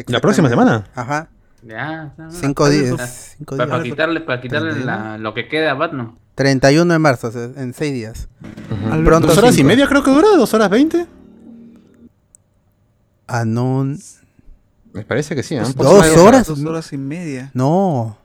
[0.07, 0.89] ¿La próxima semana?
[0.93, 1.29] Ajá.
[1.65, 3.35] Ya, Cinco días.
[3.37, 3.93] Cinco Para, para días.
[3.93, 4.85] quitarle, para quitarle 31.
[4.85, 6.17] la- lo que queda a Batman.
[6.35, 8.27] 31 de marzo, o sea, en seis días.
[8.69, 8.93] Ujú.
[8.93, 10.27] Al- Pronto ¿Dos horas y media creo que dura?
[10.35, 11.05] ¿Dos horas veinte?
[13.27, 13.85] Ah, no.
[14.91, 15.59] Me parece que sí, ¿eh?
[15.61, 16.47] Dos más de horas.
[16.47, 17.49] Dos horas y media.
[17.53, 18.17] No.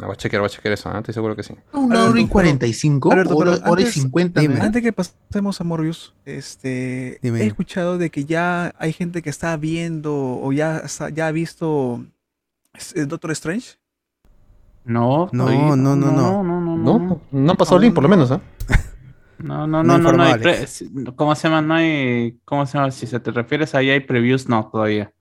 [0.00, 0.98] Ah, voy a chequear, voy a chequear eso, ¿eh?
[0.98, 1.54] estoy seguro que sí.
[1.72, 4.40] Una hora y 45, Alberto, pero hora, hora y antes- 50.
[4.40, 4.54] dime.
[4.54, 4.62] ¿no?
[4.62, 7.40] Antes que pasemos a Morbius, este, Dime.
[7.42, 12.04] he escuchado de que ya hay gente que está viendo o ya, ya ha visto
[13.08, 13.76] Doctor Strange.
[14.84, 16.12] No, No, todavía- no, no, no.
[16.12, 17.20] no, no, no, ¿No?
[17.32, 18.40] No el link, por lo menos, ¿eh?
[19.38, 20.40] No, no, No no, no, no hay
[21.14, 21.62] ¿Cómo se llama?
[21.62, 22.38] No hay.
[22.44, 22.90] ¿Cómo se llama?
[22.90, 25.12] Si se te refieres ahí hay previews, no, todavía.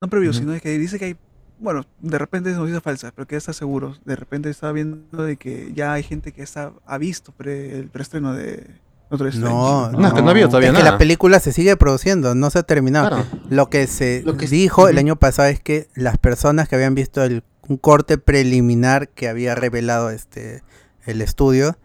[0.00, 0.38] No previo, Ujú.
[0.38, 1.16] sino que dice que hay,
[1.60, 3.96] bueno, de repente es noticia falsa, pero que ya está seguro.
[4.04, 7.88] De repente está viendo de que ya hay gente que está, ha visto pre- el
[7.88, 8.66] preestreno de
[9.10, 9.54] Doctor Strange.
[9.54, 10.92] No, No, es que no ha habido todavía es que nada.
[10.92, 13.08] la película se sigue produciendo, no se ha terminado.
[13.08, 13.24] Claro.
[13.48, 16.76] Lo que se Lo que es- dijo el año pasado es que las personas que
[16.76, 20.62] habían visto el, un corte preliminar que había revelado este
[21.06, 21.76] el estudio,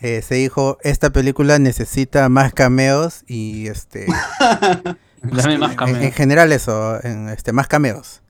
[0.00, 4.06] eh, se dijo esta película necesita más cameos y este
[5.22, 8.22] Dame más en, en general eso, en, este más cameos.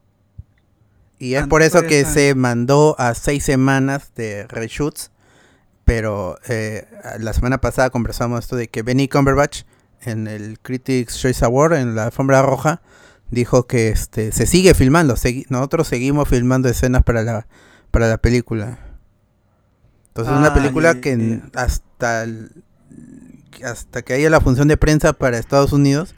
[1.22, 5.12] Y es Ah, por eso que se mandó a seis semanas de reshoots.
[5.84, 6.86] Pero eh,
[7.20, 9.62] la semana pasada conversamos esto de que Benny Cumberbatch
[10.00, 12.82] en el Critics Choice Award, en la alfombra roja,
[13.30, 15.14] dijo que este se sigue filmando.
[15.14, 17.46] segui- nosotros seguimos filmando escenas para la,
[17.92, 18.78] para la película.
[20.08, 22.64] Entonces es una Ah, película que hasta el-
[23.64, 26.14] hasta que haya la función de prensa para Estados Unidos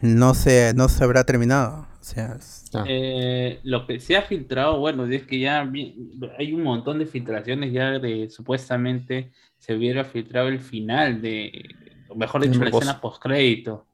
[0.00, 1.85] no se no se habrá terminado.
[2.06, 2.84] O sea, es- Ah.
[2.86, 5.96] Eh, lo que se ha filtrado, bueno, es que ya vi-
[6.38, 11.68] hay un montón de filtraciones ya de supuestamente se hubiera filtrado el final de,
[12.08, 13.86] o mejor dicho, la escena post crédito.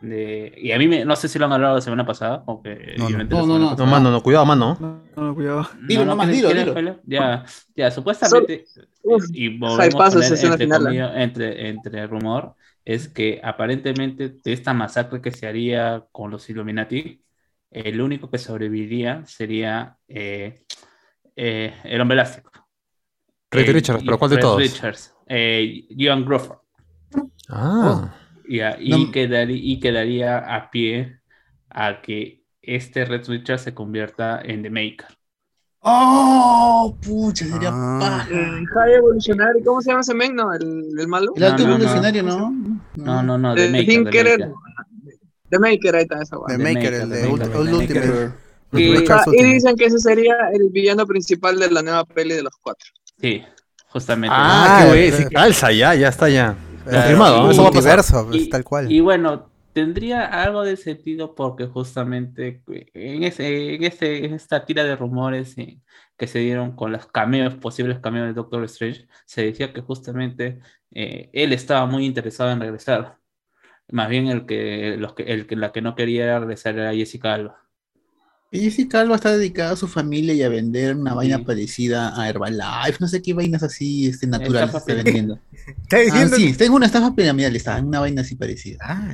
[0.00, 2.60] De, y a mí me, no sé si lo han hablado la semana pasada, o
[2.60, 3.18] que No, no.
[3.24, 3.76] No, no, no.
[3.76, 4.76] No, mano, no, cuidado, mano.
[4.80, 5.68] No, no, cuidado.
[5.86, 7.00] Dilo nomás, ¿quieres- dilo, dilo.
[7.06, 7.44] Ya,
[7.76, 8.64] ya, supuestamente,
[9.04, 11.22] Uf, y volvemos a poner escena entre, final, ¿eh?
[11.22, 17.20] entre, entre rumor, es que aparentemente de esta masacre que se haría con los Illuminati,
[17.74, 20.64] el único que sobreviviría sería eh,
[21.36, 22.50] eh, el hombre elástico.
[23.50, 24.58] Reed Eh, Richards, pero ¿cuál de todos?
[24.58, 26.58] Richards, eh, Joan Crawford.
[27.48, 28.14] Ah.
[28.46, 29.12] Y, a- y, No.
[29.12, 31.20] quedari- y quedaría a pie
[31.70, 35.06] a que este Red Richards se convierta en The Maker.
[35.80, 36.96] ¡Oh!
[37.02, 37.98] Pucha, sería Ah.
[38.00, 38.28] paja.
[38.30, 40.34] El High Evolutionary, ¿cómo se llama ese men?
[40.34, 41.32] No, el, el malo.
[41.36, 41.84] El alto No, no, no.
[41.84, 42.50] evolucionario, ¿no?
[42.96, 43.86] No, no, no, The El Maker.
[43.86, 44.52] The Thinker, Maker.
[45.48, 46.56] The Maker, ahí está esa The guay.
[46.56, 47.28] The Maker, Maker, el de.
[47.28, 48.32] Ultimate.
[48.76, 52.42] Y- Ah, y dicen que ese sería el villano principal de la nueva peli de
[52.42, 52.88] los cuatro.
[53.20, 53.42] Sí,
[53.88, 54.34] justamente.
[54.36, 56.56] Ah, Ah, qué güey, el- sí, calza, ya, ya está ya.
[56.82, 58.24] Claro, Confirmado, eso va a pasar.
[58.26, 58.90] pues, Y- tal cual.
[58.90, 62.62] Y bueno, tendría algo de sentido porque justamente
[62.94, 65.78] en, ese, en, en esta tira de rumores eh,
[66.16, 70.58] que se dieron con los cameos, posibles cameos de Doctor Strange, se decía que justamente
[70.90, 73.18] eh, él estaba muy interesado en regresar.
[73.90, 77.34] Más bien el que, los que, el que la que no quería regresar era Jessica
[77.34, 77.60] Alba.
[78.52, 82.98] Jessica Alba está dedicada a su familia y a vender una vaina parecida a Herbalife,
[83.00, 85.40] no sé qué vainas así este, naturales Estafa está vendiendo.
[85.82, 88.78] Está Ah, diciendo sí, está en una estafa piramidal, está en una vaina así parecida.
[88.82, 89.12] Ah,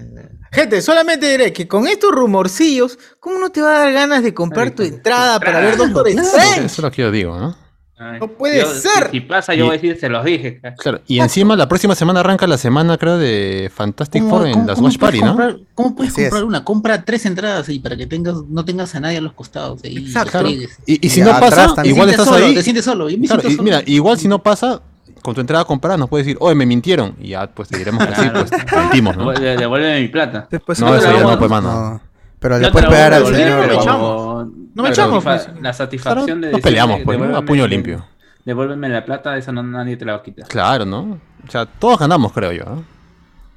[0.53, 4.35] Gente, solamente diré que con estos rumorcillos, ¿cómo no te va a dar ganas de
[4.35, 6.27] comprar tu entrada para ver Doctor claro.
[6.27, 6.59] Strange?
[6.67, 7.57] Eso es lo que yo digo, ¿no?
[8.03, 9.05] Ay, No puede yo- ser.
[9.07, 10.61] Si, si pasa, yo Y- voy a decir, se los dije.
[10.79, 14.67] Claro, y encima la próxima semana arranca la semana, creo, de Fantastic ¿Cómo- Four en
[14.67, 15.27] las Watch Party, ¿no?
[15.37, 16.31] comprar- ¿Cómo puedes Así es.
[16.31, 16.65] comprar una?
[16.65, 19.85] Compra tres entradas ahí para que tengas, no tengas a nadie a los costados.
[19.85, 20.47] Ahí, Exacto.
[20.49, 21.95] Y, y si Y no pasa, también.
[21.95, 22.55] igual estás solo, ahí.
[22.55, 23.09] Te sientes solo.
[23.11, 23.63] Yo me Claro, siento y solo.
[23.65, 24.81] mira, igual si no pasa,
[25.23, 27.15] con tu entrada comprada nos puedes decir, oye, me mintieron.
[27.21, 29.25] Y ya, pues te diremos que sí, pues mentimos, ¿no?
[29.31, 30.49] Devuelve- Devuélveme mi plata.
[30.51, 32.01] Después No, eso ya no, pues, mano.
[32.41, 33.61] No, pero No le te puedes pegar al señor.
[33.61, 34.47] no me echamos.
[34.75, 35.49] No me pues.
[35.61, 37.37] La satisfacción de Nos decirle, peleamos, pues, ¿no?
[37.37, 38.07] A puño limpio.
[38.45, 40.49] Devuélveme la plata, eso no, nadie te la va a quitar.
[40.49, 41.21] Claro, ¿no?
[41.47, 42.65] O sea, todos ganamos, creo yo.
[42.65, 42.85] ¿no?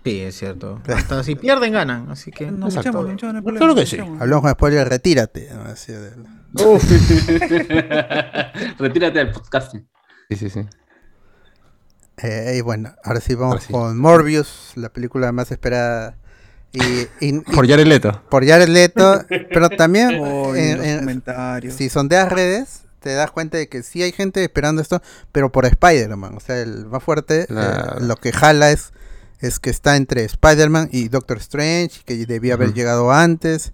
[0.03, 0.81] Sí, es cierto.
[0.93, 2.11] Hasta si pierden, ganan.
[2.11, 2.51] Así que.
[2.51, 3.09] Nos Exacto.
[3.09, 3.97] echamos, no Claro que sí.
[3.99, 5.49] Hablamos con spoiler, retírate.
[5.53, 5.61] ¿no?
[5.71, 6.11] Así de-
[8.77, 9.87] Retírate del podcasting.
[10.29, 10.61] Sí, sí, sí.
[12.17, 13.73] Eh, y bueno, ahora sí vamos Ahora sí.
[13.73, 16.17] con Morbius, la película más esperada
[16.73, 18.21] Y, Por Jared Leto.
[18.29, 21.75] por Jared Leto, pero también Oh, en- en- comentarios.
[21.75, 25.01] si sondeas redes, te das cuenta de que sí hay gente esperando esto,
[25.31, 26.35] pero por Spider-Man.
[26.35, 27.97] O sea, el más fuerte, Claro.
[27.99, 28.91] eh, lo que jala es,
[29.39, 33.71] es que está entre Spider-Man y Doctor Strange, que debía haber llegado antes.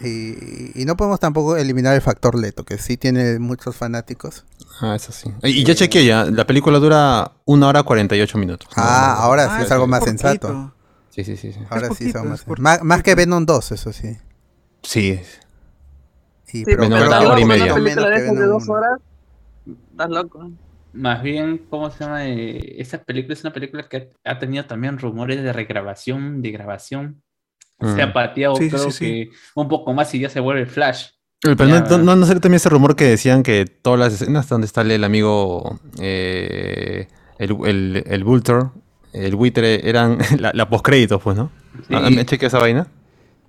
[0.00, 4.44] Y, y no podemos tampoco eliminar el factor Leto, que sí tiene muchos fanáticos.
[4.80, 5.30] Ah, eso sí.
[5.42, 8.68] Y y ya chequeé ya, la película dura una hora 48 minutos.
[8.74, 10.22] Ah, ahora sí Ah, es algo más cortito.
[10.22, 10.74] sensato.
[11.14, 11.52] Sí, sí, sí.
[11.52, 11.60] Sí.
[11.68, 14.16] Ahora sí poquito, son es más, más, más que Venom 2, eso sí.
[14.82, 15.20] Sí.
[16.48, 17.64] Y, Sí, Venom pero una si hora y media.
[17.74, 18.72] Una película de Menos que esas de Venom dos uno.
[18.74, 19.00] horas,
[19.92, 20.50] estás loco.
[20.94, 22.26] Más bien, ¿cómo se llama?
[22.26, 27.22] Eh, esa película es una película que ha tenido también rumores de regrabación, de grabación.
[27.80, 28.12] Se ha Mm.
[28.12, 29.04] pateado, Sí, sí, creo sí, sí.
[29.04, 31.08] que un poco más y ya se vuelve Flash.
[31.40, 34.48] Pero Ya, no, no, no salió también ese rumor que decían que todas las escenas
[34.48, 37.08] donde está el amigo, eh,
[37.38, 38.66] el, el, el Vulture,
[39.12, 41.50] el buitre, eran la, la postcréditos, pues, ¿no?
[41.88, 41.94] Sí.
[41.94, 42.86] Ah, ¿Me esa vaina?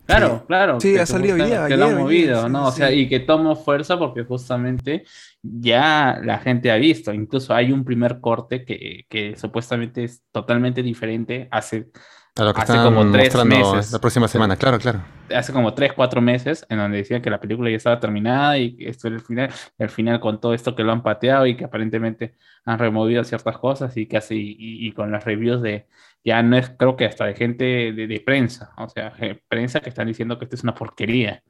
[0.06, 0.80] Claro, claro.
[0.82, 2.72] Sí, ha salido día, Que lo han movido, ayer, ¿no?
[2.72, 2.96] sí, o sea, sí.
[2.96, 5.06] y que tomó fuerza porque justamente
[5.42, 7.14] ya la gente ha visto.
[7.14, 11.88] Incluso hay un primer corte que, que supuestamente es totalmente diferente hace,
[12.36, 13.92] A lo que Hace como tres meses.
[13.92, 15.04] la próxima semana, claro, claro.
[15.36, 18.76] hace como 3, 4 meses, en donde decían que la película ya estaba terminada y
[18.76, 19.52] que esto era el final.
[19.78, 23.24] Y al final, con todo esto que lo han pateado y que aparentemente han removido
[23.24, 25.86] ciertas cosas y que así, y, y con las reviews de,
[26.26, 29.14] ya no es, creo que hasta de gente de, de prensa, o sea,
[29.48, 31.44] prensa que están diciendo que esto es una porquería.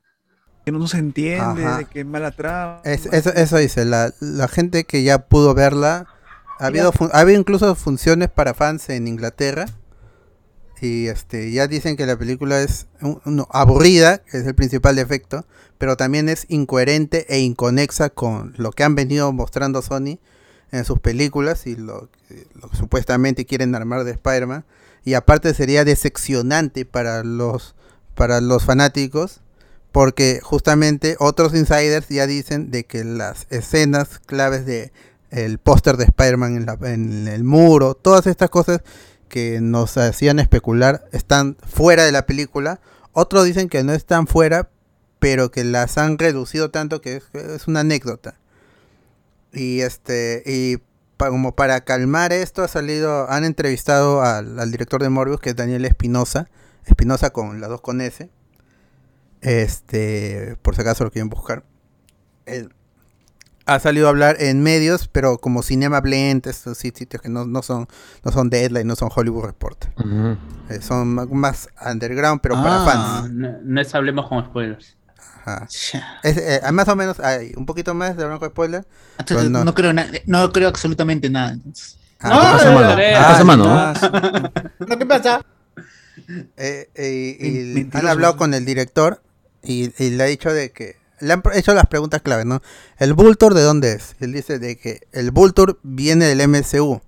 [0.66, 1.78] Que no se entiende, Ajá.
[1.78, 2.82] de que es mala trama.
[2.84, 6.08] Es- eso, eso dice, la, la gente que ya pudo verla,
[6.60, 9.66] ha habido, fun- ha habido incluso funciones para fans en Inglaterra
[10.84, 15.46] y este ya dicen que la película es un- aburrida, es el principal defecto,
[15.78, 20.20] pero también es incoherente e inconexa con lo que han venido mostrando Sony
[20.72, 24.66] en sus películas y lo, que- supuestamente quieren armar de Spider-Man.
[25.06, 27.76] Y aparte sería decepcionante para los,
[28.16, 29.40] para los fanáticos
[29.92, 34.92] porque justamente otros insiders ya dicen de que las escenas claves de
[35.30, 38.82] el póster de Spider-Man en el muro, todas estas cosas
[39.30, 42.80] que nos hacían especular están fuera de la película.
[43.12, 44.70] Otros dicen que no están fuera,
[45.20, 48.36] pero que las han reducido tanto que es, una anécdota.
[49.52, 50.78] Y este y
[51.18, 55.86] como para calmar esto ha salido, han entrevistado al, director de Morbius que es Daniel
[55.86, 56.50] Espinosa,
[56.86, 58.30] Espinosa con las dos con S.
[59.42, 61.64] Este, por si acaso lo quieren buscar.
[63.66, 67.46] Ha salido a hablar en medios, pero como Cinema Blend, estos sit- sitios que no,
[67.46, 67.88] no son
[68.24, 69.92] no son Deadline, no son Hollywood Reporter.
[69.98, 70.38] Ujú.
[70.70, 72.86] Eh, son más underground, pero para Ah.
[72.86, 73.32] fans.
[73.32, 74.98] No, no es hablemos con spoilers.
[75.46, 75.68] Ajá.
[76.24, 78.86] Es, eh, más o menos hay un poquito más de blanco spoiler.
[79.20, 79.64] Entonces, no.
[79.66, 79.74] no.
[79.74, 79.92] creo
[80.26, 81.52] no creo absolutamente nada.
[81.54, 81.98] entonces.
[82.22, 82.90] Ah, No, pasa, no, mano?
[82.90, 83.66] no, ¿Qué pasa, Ah, mano?
[84.90, 85.46] ah, ¿Qué pasa?
[86.58, 87.38] Eh, eh,
[87.92, 89.22] y han hablado con el director
[89.62, 92.62] y, y le ha dicho de que le han hecho las preguntas claves, ¿no?
[92.98, 94.16] ¿El Vulture de dónde es?
[94.20, 97.02] Él dice de que el Vulture viene del MCU.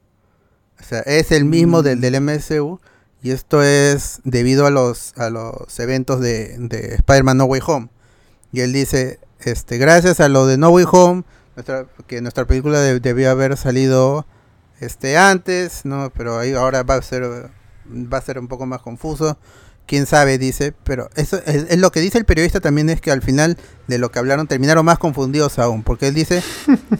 [0.79, 2.79] O sea, es el mismo del, del MCU
[3.21, 7.89] y esto es debido a los a los eventos de, de Spider-Man No Way Home.
[8.51, 11.23] Y él dice, este, gracias a lo de No Way Home,
[11.55, 14.25] nuestra, que nuestra película de- debió haber salido
[14.79, 16.11] este antes, ¿no?
[16.15, 17.49] Pero ahí ahora va a ser
[17.87, 19.37] va a ser un poco más confuso.
[19.87, 23.11] Quién sabe, dice, pero eso es, es lo que dice el periodista también es que
[23.11, 23.55] al final
[23.87, 26.41] de lo que hablaron terminaron más confundidos aún, porque él dice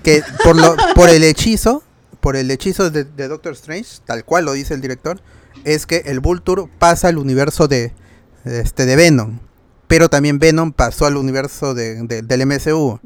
[0.03, 1.81] que por lo por el hechizo,
[2.19, 5.19] por el hechizo de, de Doctor Strange, tal cual lo dice el director,
[5.63, 7.91] es que el Vulture pasa al universo de
[8.43, 9.39] este de Venom,
[9.87, 12.99] pero también Venom pasó al universo de, de- del MCU.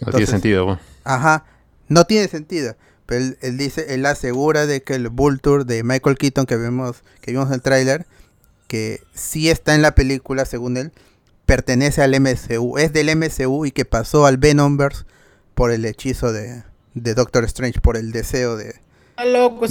[0.00, 0.80] No tiene sentido, bueno.
[1.04, 1.44] Ajá,
[1.88, 2.74] no tiene sentido.
[3.04, 7.02] Pero él, él dice, él asegura de que el Vulture de Michael Keaton que vemos,
[7.20, 8.06] que vimos en el tráiler,
[8.66, 10.92] que sí está en la película, según él,
[11.44, 15.04] pertenece al MCU, es del MCU y que pasó al Venomverse
[15.54, 16.62] por el hechizo de,
[16.94, 18.74] de Doctor Strange, por el deseo de,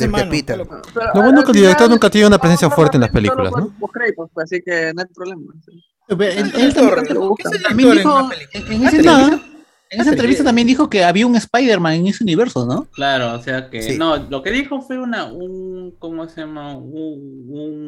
[0.08, 0.32] loco mano.
[0.32, 0.60] Peter.
[0.62, 0.88] está loco.
[0.94, 3.52] Pero Lo bueno es que el director nunca tiene una presencia fuerte en las películas,
[3.56, 3.74] ¿no?
[4.16, 5.54] pues, así que no hay problema.
[5.66, 5.84] sí.
[6.08, 6.96] Pero él- ¿Qué él actor?
[6.96, 9.42] también- ¿Qué es el también actor en dijo- una película?
[9.96, 12.86] En- esa entrevista- también dijo que había un Spider-Man en ese universo, ¿no?
[12.92, 13.98] Claro, o sea que Sí.
[13.98, 16.78] no, lo que dijo fue una, un, ¿cómo se llama?
[16.78, 17.46] Un-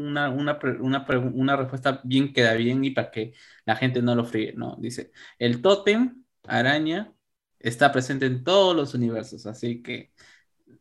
[0.10, 3.34] una, una, una, una respuesta bien queda bien y para que
[3.66, 4.76] la gente no lo fríe, ¿no?
[4.80, 7.14] Dice, el tótem, araña,
[7.60, 10.12] está presente en todos los universos, así que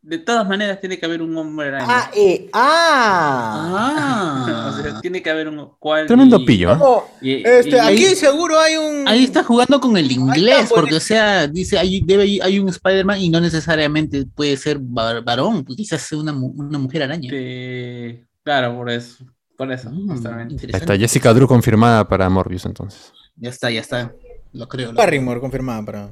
[0.09, 1.87] de todas maneras tiene que haber un hombre araña.
[1.89, 4.71] Ah, eh, ah.
[4.79, 6.79] o sea, tiene que haber un cual Tremendo y- pillo, ¿eh?
[6.81, 9.09] Oh, y- este, y- aquí seguro hay un.
[9.09, 12.69] Ahí está jugando con el inglés, está, porque o sea, dice, hay, debe, hay un
[12.69, 17.03] Spider-Man y no necesariamente puede ser var- varón, pues quizás sea una, mu- una mujer
[17.03, 17.29] araña.
[17.33, 19.25] Este, claro, por eso.
[19.57, 20.67] Por eso, Mm, justamente.
[20.67, 23.13] Ahí está Jessica Drew confirmada para Morbius entonces.
[23.37, 24.13] Ya está, ya está.
[24.53, 24.93] Lo creo.
[24.93, 26.09] lo Barrymore confirmada para.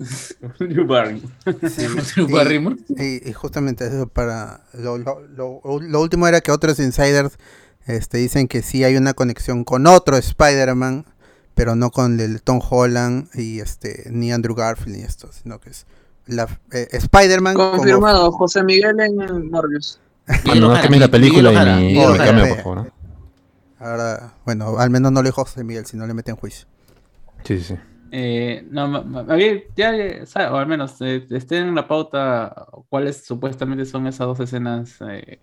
[0.58, 2.76] Drew Barrymore.
[2.88, 2.96] Drew.
[2.98, 7.38] Y, y justamente eso para lo, lo- lo- lo último era que otros insiders
[7.86, 11.04] este, dicen que sí hay una conexión con otro Spider-Man,
[11.54, 15.70] pero no con el Tom Holland y este ni Andrew Garfield ni esto, sino que
[15.70, 15.86] es
[16.26, 19.98] la eh, Spider-Man como- Confirmado, José Miguel en Morbius.
[20.46, 22.48] Mano, no cambies la película y mi, Ojara.
[22.48, 22.76] por favor.
[22.76, 22.86] ¿no?
[23.80, 26.66] ahora, bueno, al menos no le dijo José Miguel, si no le meten juicio.
[27.44, 27.74] Sí, sí, sí.
[28.12, 31.86] Eh, no, ma- ma- a ver, ya, sabe, o al menos eh, estén en la
[31.86, 35.40] pauta cuáles supuestamente son esas dos escenas eh,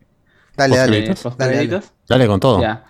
[0.55, 1.01] Dale, dale.
[1.01, 1.55] Dale, dale.
[1.55, 1.93] créditos.
[2.09, 2.61] Dale con todo.
[2.61, 2.85] Ya.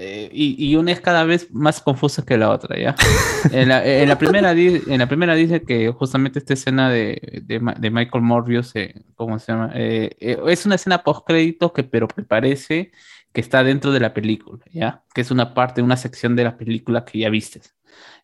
[0.00, 2.94] Eh, y, y una es cada vez más confusa que la otra, ¿ya?
[3.52, 7.90] En la, en la primera, en la primera dice que justamente esta escena de, de,
[7.90, 8.74] Michael Morbius,
[9.16, 9.72] ¿cómo se llama?
[9.74, 12.92] Es una escena post créditos que pero que parece
[13.32, 15.02] que está dentro de la película, ¿ya?
[15.14, 17.60] Que es una parte, una sección de la película que ya viste,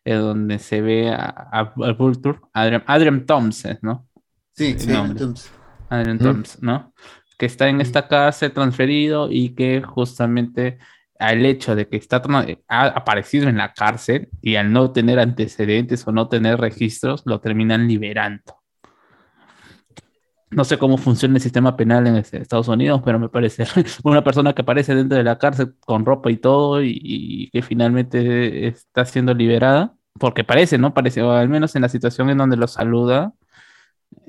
[0.05, 4.07] eh, donde se ve a, a, a Vulture, Adrian, Adrian Thompson, ¿no?
[4.53, 5.11] Sí, Sí, hombre.
[5.13, 5.51] entonces,
[5.89, 6.19] Adrian Mm.
[6.19, 6.93] Thompson, ¿no?
[7.37, 10.77] Que está en esta cárcel transferido y que justamente
[11.19, 12.21] al hecho de que está
[12.67, 17.39] ha aparecido en la cárcel y al no tener antecedentes o no tener registros, lo
[17.41, 18.61] terminan liberando.
[20.51, 23.65] No sé cómo funciona el sistema penal en este- Estados Unidos, pero me parece
[24.03, 27.61] una persona que aparece dentro de la cárcel con ropa y todo y, y que
[27.61, 30.93] finalmente está siendo liberada, porque parece, ¿no?
[30.93, 33.33] Parece, o al menos en la situación en donde lo saluda,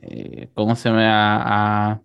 [0.02, 1.06] eh, ¿cómo se llama?
[1.06, 2.00] A, a-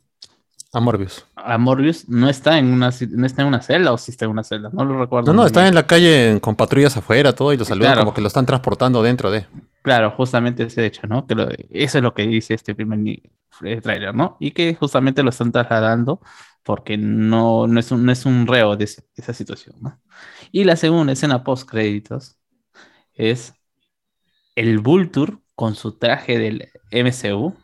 [0.74, 1.26] A Morbius.
[1.36, 4.32] a Morbius no está en una no está en una celda o sí está en
[4.32, 5.34] una celda, no lo recuerdo.
[5.34, 8.02] No, no, está en la calle con patrullas afuera, todo, y lo saludan Claro.
[8.06, 9.46] como que lo están transportando dentro de.
[9.82, 11.26] Claro, justamente ese hecho, ¿no?
[11.26, 13.00] Que lo- eso es lo que dice este primer
[13.64, 14.38] eh, tráiler, ¿no?
[14.40, 16.22] Y que justamente lo están trasladando
[16.64, 20.00] porque no, no, es, un, no es un reo de ese- esa situación, ¿no?
[20.52, 22.38] Y la segunda escena post créditos
[23.14, 23.54] es
[24.56, 27.56] el Vulture con su traje del MCU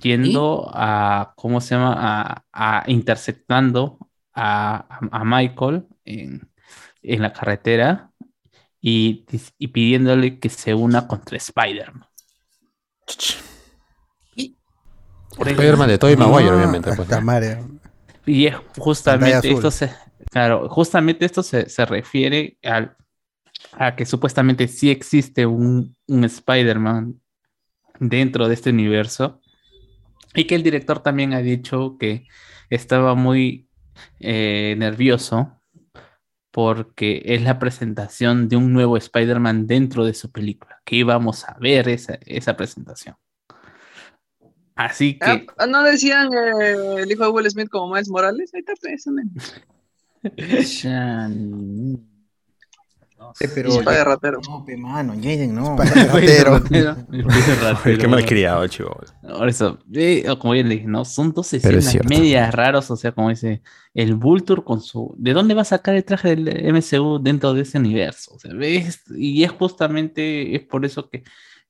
[0.00, 1.94] yendo a, ¿cómo se llama?
[1.96, 3.98] A, a interceptando
[4.34, 6.50] a, a- Michael en,
[7.02, 8.10] en la carretera
[8.80, 9.24] y,
[9.58, 12.06] y pidiéndole que se una contra Spider-Man.
[15.38, 16.92] Spider-Man de Tobey Maguire, Ah, obviamente.
[16.92, 17.20] pues, ¿no?
[18.26, 19.92] Y es justamente esto se,
[20.30, 22.96] claro, justamente esto se, se refiere al,
[23.72, 27.20] a que supuestamente sí existe un, un Spider-Man
[27.98, 29.40] dentro de este universo
[30.34, 32.26] y que el director también ha dicho que
[32.70, 33.68] estaba muy
[34.20, 35.60] eh, nervioso
[36.50, 41.56] porque es la presentación de un nuevo Spider-Man dentro de su película, que íbamos a
[41.60, 43.16] ver esa, esa presentación.
[44.74, 45.46] Así que...
[45.58, 48.50] Ah, ¿No decían eh, el hijo de Will Smith como Miles Morales?
[48.54, 49.24] Ahí está, pues, hombre.
[50.64, 51.96] ya, mm,
[53.30, 53.70] No sé, pero.
[53.70, 54.40] Chispa de ratero.
[54.48, 55.76] No, pe mano, Jaden, no.
[56.12, 56.60] Ratero.
[57.84, 58.98] Ay, Qué mal criado el chivo.
[59.22, 61.04] Por eso, eh, como bien le dije, ¿no?
[61.04, 62.08] Son dos es escenas cierto.
[62.08, 63.62] medias raros, o sea, como dice,
[63.94, 65.14] el Vulture con su...
[65.16, 68.34] ¿De dónde va a sacar el traje del MCU dentro de ese universo?
[68.34, 69.02] O sea, ¿ves?
[69.16, 71.22] Y es justamente, es por eso que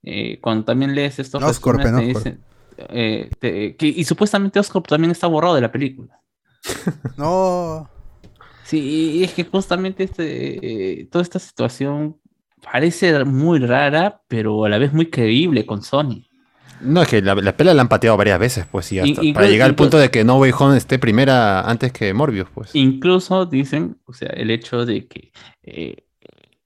[0.03, 2.19] eh, cuando también lees estos Oscorp, resúmenes, te ¿no?
[2.19, 2.41] dicen,
[2.89, 6.19] eh, te- que- y supuestamente Oscorp también está borrado de la película.
[7.19, 7.89] No.
[8.71, 12.21] Sí, y es que justamente este, eh, toda esta situación
[12.63, 16.23] parece muy rara, pero a la vez muy creíble con Sony.
[16.81, 19.49] No, es que la, la pela la han pateado varias veces, pues, y hasta, para
[19.49, 22.71] llegar al punto de que No Way Home esté primera antes que Morbius, pues.
[22.77, 25.33] Incluso dicen, o sea, el hecho de que
[25.65, 26.05] eh,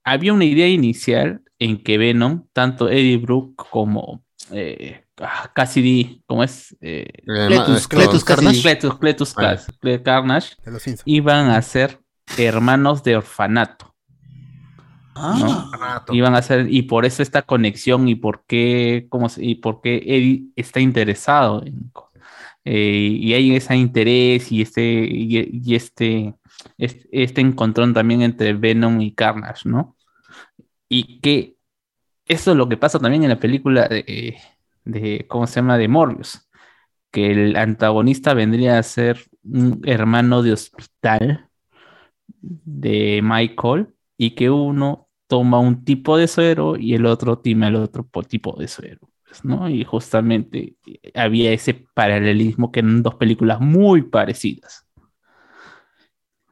[0.03, 6.43] había una idea inicial en que Venom, tanto Eddie Brooke como eh, ah, Cassidy, ¿cómo
[6.43, 6.75] es?
[6.81, 8.61] Eh, Eh, Cletus, Carnage.
[8.61, 9.57] Cletus, Cletus Ah.
[10.03, 10.55] Carnage,
[11.05, 11.99] iban a ser
[12.37, 13.93] hermanos de orfanato.
[15.17, 19.55] Ah, Iban a ser, y por eso esta conexión y por qué, cómo se- y
[19.55, 21.89] por qué Eddie está interesado en,
[22.65, 26.33] eh, y hay ese interés y este, y, y este,
[26.77, 29.95] este, este encontrón también entre Venom y Carnage, ¿no?
[30.89, 31.55] Y que
[32.27, 34.37] eso es lo que pasa también en la película de,
[34.85, 35.77] de ¿cómo se llama?
[35.77, 36.49] De Morbius,
[37.11, 41.49] que el antagonista vendría a ser un hermano de hospital
[42.41, 47.75] de Michael y que uno toma un tipo de suero y el otro toma el
[47.75, 49.69] otro po- tipo de suero, pues, ¿no?
[49.69, 50.75] Y justamente
[51.15, 54.85] había ese paralelismo que eran dos películas muy parecidas,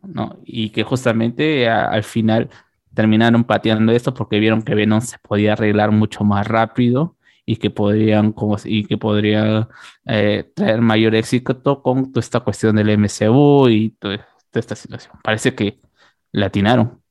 [0.01, 0.39] ¿no?
[0.45, 2.49] Y que justamente al final
[2.93, 7.69] terminaron pateando esto porque vieron que Venom se podía arreglar mucho más rápido y que
[7.69, 9.69] podrían como, y que podría
[10.05, 14.17] eh, traer mayor éxito con toda esta cuestión del MCU y toda,
[14.51, 15.15] toda esta situación.
[15.23, 15.79] Parece que
[16.31, 17.01] la atinaron.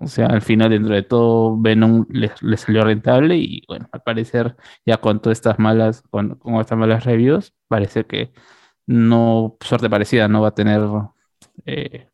[0.00, 4.02] O sea, al final, dentro de todo, Venom le, le salió rentable y bueno, al
[4.02, 8.32] parecer, ya con todas estas malas, con, con estas malas reviews, parece que
[8.86, 10.80] no, suerte parecida, no va a tener
[11.66, 12.08] eh,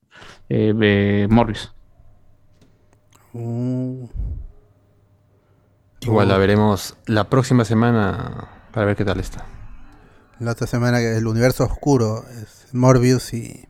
[0.49, 1.75] eh, eh, Morbius.
[3.33, 4.09] Uh,
[6.03, 9.45] Igual la veremos la próxima semana para ver qué tal está.
[10.39, 13.67] la otra semana que el universo oscuro es Morbius y,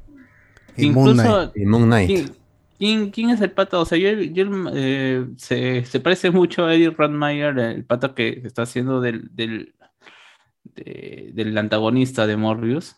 [0.77, 1.27] y Moon Knight.
[1.29, 2.07] Incluso, Y Moon Knight.
[2.09, 2.37] ¿quién,
[2.79, 3.81] quién, quién es el pata?
[3.81, 8.43] O sea, yo, yo, eh, se, se parece mucho a Eddie Radmayer, el pata que
[8.45, 9.75] está haciendo del, del,
[10.63, 12.95] de- del antagonista de Morbius.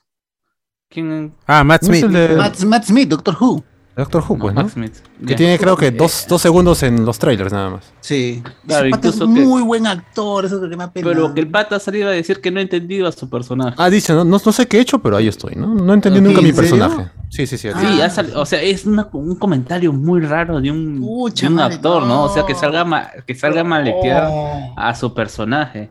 [0.91, 1.33] ¿Quién?
[1.47, 2.67] Ah, Matt ¿No es Smith.
[2.67, 3.65] Matt Smith, Doctor Who.
[3.95, 4.67] Doctor Who, pues, ¿no?
[4.71, 4.95] Smith.
[5.27, 7.93] Que tiene creo que dos, dos segundos en los trailers nada más.
[8.01, 8.43] Sí.
[8.67, 10.91] Claro, Ese pata es incluso que- muy buen actor, eso es lo que me ha
[10.91, 11.13] penado.
[11.15, 13.75] Pero que el pata ha salido a decir que no ha entendido a su personaje.
[13.79, 15.75] Ah, dice, no, no, no sé qué he hecho, pero ahí estoy, ¿no?
[15.75, 17.11] No entendí Ok, nunca mi personaje.
[17.29, 17.69] Sí, sí, sí.
[17.69, 18.07] Sí, Ah.
[18.07, 21.55] ha sali- o sea, es una- un comentario muy raro de un, Pucha de un
[21.57, 22.25] madre, actor, ¿no?
[22.25, 24.75] O sea, que salga, ma- que salga a maletear Oh.
[24.77, 25.91] a su personaje.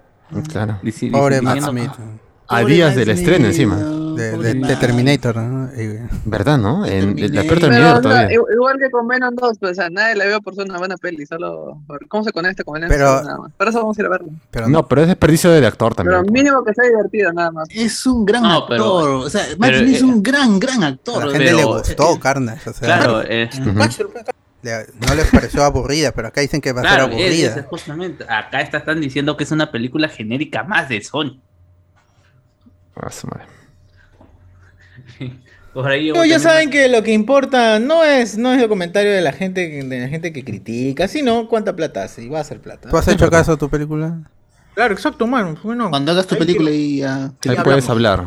[0.49, 0.79] Claro.
[0.81, 1.91] Dici- Pobre Matt Smith.
[2.51, 3.75] A días del estreno encima.
[3.77, 4.75] De, de- de.
[4.75, 5.69] Terminator, ¿no?
[6.25, 6.85] ¿Verdad, no?
[6.85, 7.33] En, Terminator.
[7.35, 8.31] la peor Terminator todavía.
[8.37, 10.97] i- igual que con Venom 2, pues, sea, nadie la vio por ser una buena
[10.97, 13.51] peli, solo por cómo se conecta con el Pero- nada más.
[13.57, 14.27] Por eso vamos a ir a verlo.
[14.51, 16.33] pero No, pero es desperdicio de actor Pero también.
[16.33, 17.67] mínimo que sea divertido, nada más.
[17.71, 18.67] Es un gran No, actor.
[18.69, 21.25] pero- o sea, Smith es eh, un gran, gran a actor.
[21.25, 22.69] la gente le pero- gustó Carnage.
[22.69, 23.71] O sea, Claro, eh, Ujú.
[24.63, 27.59] le- no les pareció aburrida, pero acá dicen que va a claro, ser es- aburrida.
[27.61, 28.23] es justamente.
[28.27, 31.39] Acá está- están diciendo que es una película genérica más de Sony.
[32.95, 33.45] Ah, su madre.
[35.73, 39.09] Por ahí No, ya saben que lo que importa no es, no es el comentario
[39.11, 42.39] de la gente que- de la gente que critica, sino cuánta plata hace y va
[42.39, 42.89] a hacer plata.
[42.89, 44.19] ¿Tú has hecho caso a tu película?
[44.75, 45.57] Claro, exacto, mano.
[45.63, 47.15] Bueno, Cuando hagas tu Ahí película y ya.
[47.25, 47.63] Ahí hablamos.
[47.63, 48.25] puedes hablar.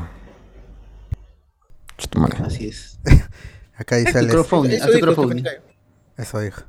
[2.44, 2.98] Así es.
[3.76, 4.78] Acá dice crowdfunding,
[6.16, 6.62] Eso dijo.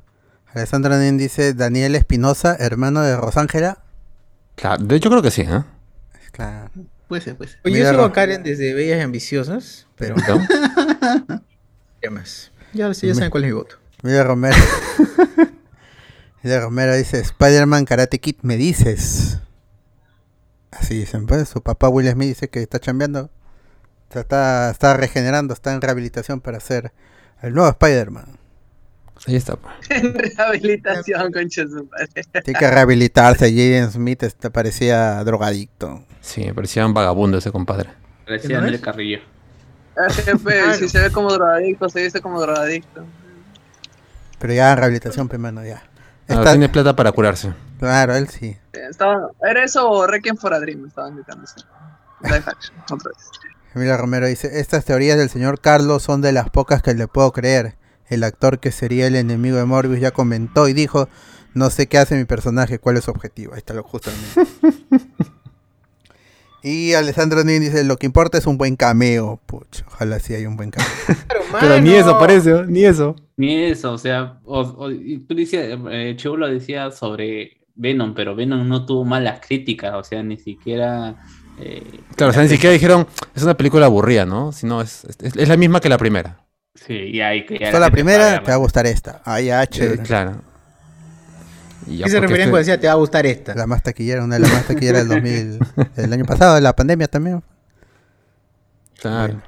[0.52, 3.78] Alessandra Nin dice Daniel Espinosa, hermano de Rosángela.
[4.56, 5.62] Claro, de hecho creo que sí, ¿eh?
[6.32, 6.70] Claro.
[7.08, 7.60] Puede ser, puede ser.
[7.64, 10.46] Mira, yo sigo a Karen desde Bellas y Ambiciosas, pero ¿No?
[12.00, 12.50] ¿qué más?
[12.72, 13.76] Ya, sí, ya saben cuál es mi voto.
[14.02, 14.56] Mira Romero.
[16.42, 19.38] Mira Romero dice Spider-Man Karate Kid, me dices.
[20.70, 21.48] Así dicen, pues.
[21.48, 23.30] Su papá Will Smith dice que está chambeando.
[24.12, 26.92] Sea, está, está regenerando, está en rehabilitación para ser
[27.42, 28.38] el nuevo Spider-Man.
[29.26, 29.58] Ahí está.
[29.90, 32.08] En rehabilitación, concha de su madre.
[32.44, 33.50] Tiene que rehabilitarse.
[33.50, 36.04] Jaden Smith este, parecía drogadicto.
[36.20, 37.90] Sí, me parecía un vagabundo ese compadre.
[38.24, 38.82] Parecía ¿Qué no André es?
[38.82, 39.18] Carrillo.
[39.96, 43.04] Ah, jefe, si se ve como drogadicto, se dice como drogadicto.
[44.38, 45.82] Pero ya en rehabilitación, pues, mano, ya.
[46.28, 47.52] Ah, Está- tiene plata para curarse.
[47.78, 48.56] Claro, él sí.
[48.72, 51.56] Estaba, era eso o Requiem for a Dream, estaban gritándose.
[52.22, 53.28] Action, otra vez.
[53.74, 57.32] Emilia Romero dice, estas teorías del señor Carlos son de las pocas que le puedo
[57.32, 57.74] creer.
[58.08, 61.08] El actor que sería el enemigo de Morbius ya comentó y dijo,
[61.54, 63.52] no sé qué hace mi personaje, cuál es su objetivo.
[63.54, 64.42] Ahí está lo justamente.
[66.62, 69.40] y Alessandro Nin dice, lo que importa es un buen cameo.
[69.46, 70.88] Pucha, ojalá sí haya un buen cameo.
[71.60, 72.64] Pero ni eso parece, ¿eh?
[72.66, 73.14] ni eso.
[73.36, 74.88] Ni eso, o sea, o-
[75.28, 80.22] tú decías, eh, Chulo decía sobre Venom, pero Venom no tuvo malas críticas, o sea,
[80.22, 81.16] ni siquiera.
[81.60, 81.82] eh,
[82.16, 84.52] Claro, o sea, ni siquiera dijeron, es una película aburrida, ¿no?
[84.52, 86.45] Sino es, es, es la misma que la primera.
[86.86, 87.58] Sí, ya hay que.
[87.58, 89.20] ya la primera, te va a gustar esta.
[89.24, 90.02] Ah, ya, chévere.
[90.02, 90.36] claro.
[91.86, 93.54] Y ya, ¿Qué se referían cuando decía te va a gustar esta?
[93.54, 95.58] La más taquillera, una de las más taquilleras del 2000,
[95.96, 97.42] del año pasado, de la pandemia también.
[99.00, 99.40] Claro.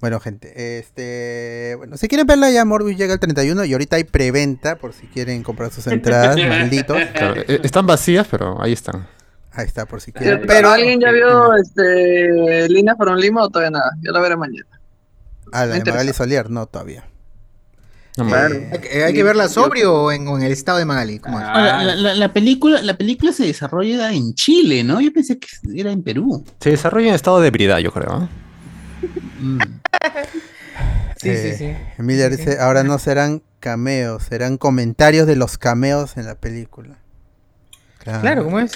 [0.00, 1.74] Bueno, gente, este.
[1.76, 5.06] Bueno, si quieren verla, ya Morbius llega el 31 y ahorita hay preventa por si
[5.08, 6.96] quieren comprar sus entradas, malditos.
[7.14, 9.06] Claro, eh, Están vacías, pero ahí están.
[9.52, 10.42] Ahí está, por si quieren.
[10.46, 13.90] pero ¿alguien ya vio este, Lina un Limo o todavía nada?
[14.00, 14.79] Yo la veré mañana.
[15.52, 15.90] Ah, la de.
[15.90, 17.04] Magali Solier, no todavía.
[18.16, 18.28] No.
[18.36, 21.20] Eh, ¿Hay, que- hay que verla sobrio o en, o en el estado de Magali?
[21.24, 25.00] Ah, Ahora, la, la- la película, la película se desarrolla en Chile, ¿no?
[25.00, 26.44] Yo pensé que era en Perú.
[26.60, 28.22] Se desarrolla en estado de ebriedad, yo creo.
[28.24, 29.08] ¿eh?
[29.40, 29.58] Mm.
[31.16, 31.76] Sí, eh, sí, sí.
[31.98, 32.58] Emilia Sí, dice, sí.
[32.60, 36.96] ahora no serán cameos, serán comentarios de los cameos en la película.
[38.02, 38.72] Claro, ¿cómo es?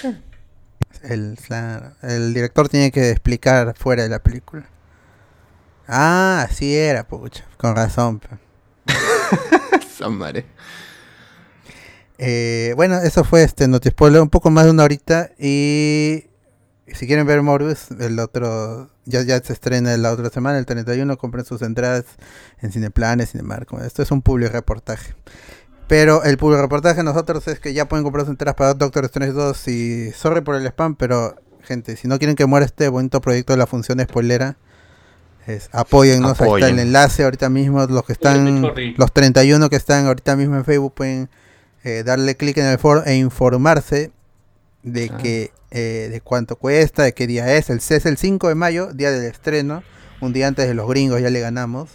[1.03, 4.67] El, claro, el director tiene que explicar fuera de la película.
[5.87, 8.21] Ah, así era, pucha, con razón.
[10.11, 10.47] madre.
[12.19, 15.31] Eh, bueno, eso fue este Notispoiler, un poco más de una horita.
[15.39, 16.27] Y
[16.87, 21.17] si quieren ver Morbius, el otro ya, ya se estrena la otra semana, el 31.
[21.17, 22.05] Compren sus entradas
[22.61, 23.73] en Cineplanes, Cinemark.
[23.85, 25.15] Esto es un public reportaje.
[25.87, 29.05] Pero el puro reportaje de nosotros es que ya pueden comprar sus enteras para Doctor
[29.05, 32.89] Strange 2 y sorry por el spam, pero gente, si no quieren que muera este
[32.89, 34.57] bonito proyecto de la función spoilera,
[35.47, 36.69] es, apóyennos, ahí está Apoyen.
[36.79, 38.63] el enlace ahorita mismo, los que están,
[38.97, 41.29] los 31 que están ahorita mismo en Facebook pueden
[41.85, 44.11] eh, darle clic en el foro e informarse
[44.83, 45.19] de Ah.
[45.19, 48.55] que eh, de cuánto cuesta, de qué día es, el C es el 5 de
[48.55, 49.83] mayo, día del estreno,
[50.21, 51.91] un día antes de los gringos ya le ganamos.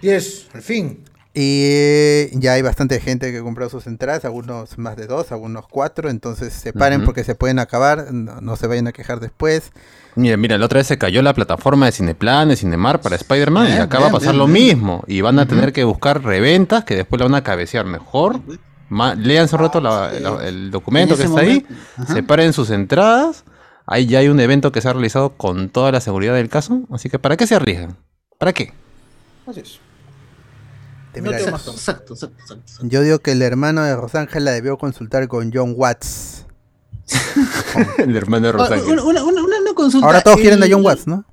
[0.00, 1.04] Yes, al fin.
[1.34, 6.10] Y ya hay bastante gente que compró sus entradas, algunos más de dos, algunos cuatro,
[6.10, 9.72] entonces se paren porque se pueden acabar, no, no se vayan a quejar después.
[10.14, 13.64] Mira, mira, la otra vez se cayó la plataforma de Cineplan, de Cinemar para Spider-Man
[13.64, 14.66] y Bien, acá va a pasar bien, lo bien.
[14.66, 15.04] mismo.
[15.06, 18.40] Y van a tener que buscar reventas que después la van a cabecear mejor.
[19.16, 21.66] Léanse un rato la- la- el documento En que está ahí,
[22.12, 23.44] separen sus entradas.
[23.86, 26.82] Ahí ya hay un evento que se ha realizado con toda la seguridad del caso.
[26.92, 27.96] Así que ¿para qué se arriesgan?
[28.38, 28.74] ¿Para qué?
[29.46, 29.80] Así es.
[31.12, 31.72] Te No mira, tengo exacto.
[31.72, 32.86] más Exacto, exacto, exacto, exacto.
[32.88, 36.46] Yo digo que el hermano de Rosángela debió consultar con John Watts.
[37.98, 38.98] el hermano de Ah, Rosángel.
[38.98, 40.06] Una, una- una- una consulta.
[40.06, 41.24] Ahora todos quieren a John Watts, ¿no?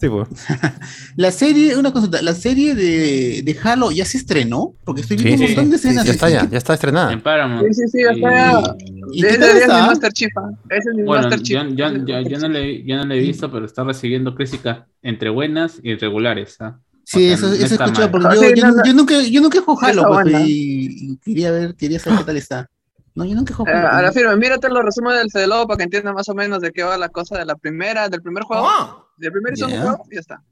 [0.00, 0.28] Sí, pues.
[1.16, 5.36] La serie, una consulta, la serie de, de Halo ya se estrenó, porque estoy viendo
[5.38, 6.04] Sí, un sí, montón de sí, escenas.
[6.06, 7.12] Ya está ya, ya está estrenada.
[7.12, 7.66] En Paramount.
[7.68, 8.74] Sí, sí, sí, ya está.
[9.12, 9.72] ¿Y tal es mi?
[9.72, 10.30] Master Chief.
[10.36, 10.50] ah.
[10.68, 11.56] Es mi Bueno, Master Chief.
[11.76, 13.64] yo- Ese es mi yo- yo Master no le, yo no le he visto, pero
[13.64, 16.56] está recibiendo críticas entre buenas y regulares.
[16.60, 16.78] ¿ah?
[17.10, 18.10] Sí, eso, no eso mal.
[18.10, 18.42] porque Ah, yo,
[18.84, 22.36] yo, nunca, yo nunca he jugado pues, y, y quería ver, quería saber qué tal
[22.36, 22.68] está.
[23.14, 23.96] No, yo nunca he Eh, jugado Halo.
[23.96, 26.60] a la firme, mírate los resúmenes del Fede Lobo para que entiendas más o menos
[26.60, 28.64] de qué va la cosa de la primera, del primer juego.
[28.68, 29.82] Ah, Del primer y segundo Ya.
[29.88, 30.42] juego, y ya está.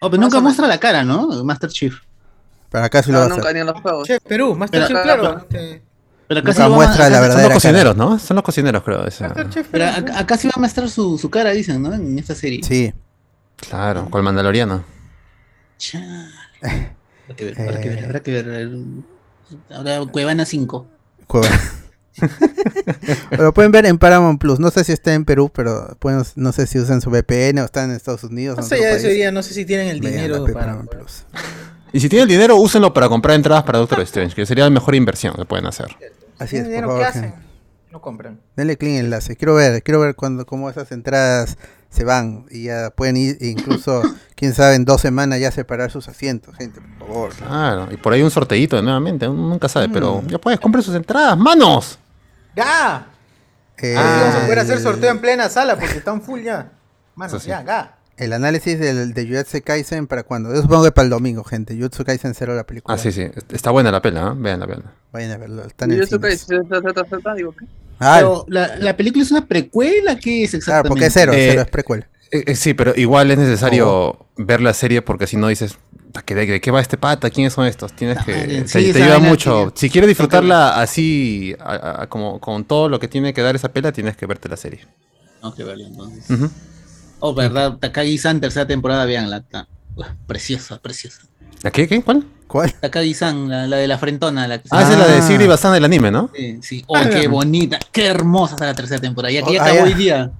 [0.00, 1.44] Oh, pero más nunca muestra la cara, ¿no?
[1.44, 1.94] Master Chief.
[2.70, 3.54] Para acá sí lo No, a nunca hacer.
[3.54, 4.08] ni en los juegos.
[4.08, 5.46] Che, Perú, Master Pero- Chief, claro.
[6.28, 7.54] Pero acá sí a- muestra acá- la Son verdadera los cara.
[7.54, 8.18] cocineros, ¿no?
[8.18, 9.06] Son los cocineros, creo.
[9.06, 9.24] esa.
[9.28, 11.92] Master Chief, Pero acá, acá sí va a mostrar su, su cara, dicen, ¿no?
[11.92, 12.60] En esta serie.
[12.64, 12.90] Sí.
[13.68, 14.82] Claro, con el mandaloriano.
[15.80, 16.94] Chale.
[17.24, 18.48] Habrá que ver, habrá que ver, habrá que ver.
[18.48, 19.02] el-
[19.70, 20.86] Ahora Cuevana 5.
[21.26, 21.48] Cueva.
[23.38, 24.60] lo pueden ver en Paramount Plus.
[24.60, 27.64] No sé si está en Perú, pero pueden- no sé si usan su VPN o
[27.64, 28.58] están en Estados Unidos.
[28.58, 30.54] No sé, ya ese día, no sé si tienen el dinero para.
[30.54, 31.24] Paramount Plus.
[31.92, 34.70] Y si tienen el dinero, úsenlo para comprar entradas para Doctor Strange, que sería la
[34.70, 35.86] mejor inversión que pueden hacer.
[36.38, 37.00] Así es, por dinero, favor.
[37.02, 37.34] ¿qué hacen?
[37.90, 38.38] No compran.
[38.54, 39.34] Denle clic en el enlace.
[39.34, 41.56] Quiero ver, quiero ver cuando, cómo esas entradas
[41.90, 42.46] se van.
[42.50, 44.02] Y ya pueden ir, e incluso,
[44.36, 47.32] quién sabe, en dos semanas ya separar sus asientos, gente, por favor.
[47.34, 49.92] Claro, y por ahí un sorteito nuevamente, uno nunca sabe, Mm.
[49.92, 51.98] pero ya puedes comprar sus entradas, manos.
[52.56, 53.06] ¡Ga!
[53.82, 56.72] Eh, Ah, vamos a poder el- hacer sorteo en plena sala porque están full ya.
[57.14, 57.48] Mano, Eso sí.
[57.48, 57.96] ya, ga.
[58.18, 60.54] El análisis del, de Jujutsu Kaisen para cuando.
[60.54, 61.74] Yo supongo que para el domingo, gente.
[61.74, 62.94] Jujutsu Kaisen 0 la película.
[62.94, 64.32] Ah, sí, sí, está buena la pela, ¿eh?
[64.36, 64.82] vean la pela.
[65.12, 65.64] Vayan a verlo.
[65.64, 66.66] Están en Yo supe, cines.
[67.36, 67.64] digo, ¿qué?
[68.00, 70.88] Ah, Pero la, la película es una precuela, ¿qué es claro, exactamente?
[70.88, 72.08] porque es cero, Eh, cero es precuela.
[72.32, 74.26] Eh, eh, sí, pero igual es necesario Oh.
[74.38, 75.76] ver la serie porque si no dices,
[76.12, 77.28] "¿Pa qué- ¿de, de qué va este pata?
[77.28, 77.92] ¿Quiénes son estos?
[77.94, 78.32] Tienes Ah, que...
[78.32, 79.72] madre, te, sí, te esa ayuda mucho.
[79.74, 83.54] que- Si quieres disfrutarla así, a- a- como con todo lo que tiene que dar
[83.54, 84.86] esa pela, tienes que verte la serie.
[85.42, 86.30] No, que verla, entonces.
[86.30, 86.50] Ujú.
[87.20, 89.38] Oh, verdad, Takagi-san, tercera temporada, veanla.
[89.38, 91.22] Está uh, preciosa, preciosa.
[91.62, 91.86] ¿La qué?
[91.86, 92.00] ¿Qué?
[92.02, 92.24] ¿Cuál?
[92.50, 92.72] ¿Cuál?
[92.72, 94.48] Takagi-san, la, la de la frentona.
[94.48, 95.22] La que Ah, esa es la de Ah.
[95.22, 96.30] Sigri Bazán del anime, ¿no?
[96.34, 96.84] Sí, sí.
[96.88, 99.30] Oh, qué bonita, qué hermosa está la tercera temporada.
[99.32, 99.84] Ya que ya Oh, ah, acabó ya.
[99.84, 100.32] hoy día.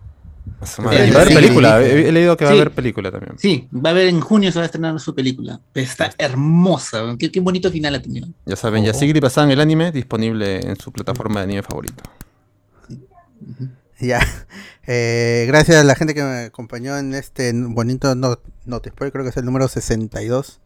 [0.60, 1.04] A su madre.
[1.04, 1.80] Sí, Y va a haber película.
[1.82, 3.38] He, leído que va a haber película también.
[3.38, 5.60] Sí, va a haber en junio se va a estrenar su película.
[5.72, 8.26] Está hermosa, qué, qué bonito final ha tenido.
[8.44, 8.94] Ya saben, ya Oh.
[8.94, 12.02] Sigri Bazán el anime disponible en su plataforma de anime favorito.
[14.00, 14.20] Ya.
[14.86, 19.24] Eh, gracias a la gente que me acompañó en este bonito no, Note Spoiler, creo
[19.24, 20.58] que es el número 62.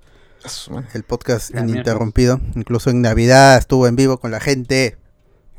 [0.92, 1.72] El podcast La mierda.
[1.80, 2.40] ininterrumpido.
[2.54, 4.98] Incluso en Navidad estuvo en vivo con la gente.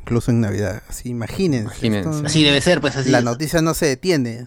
[0.00, 0.82] Incluso en Navidad.
[0.88, 1.64] Así, imagínense.
[1.64, 2.10] Imagínense.
[2.10, 3.10] esto- Así debe ser, pues así.
[3.10, 3.24] la es.
[3.24, 4.46] noticia no se detiene.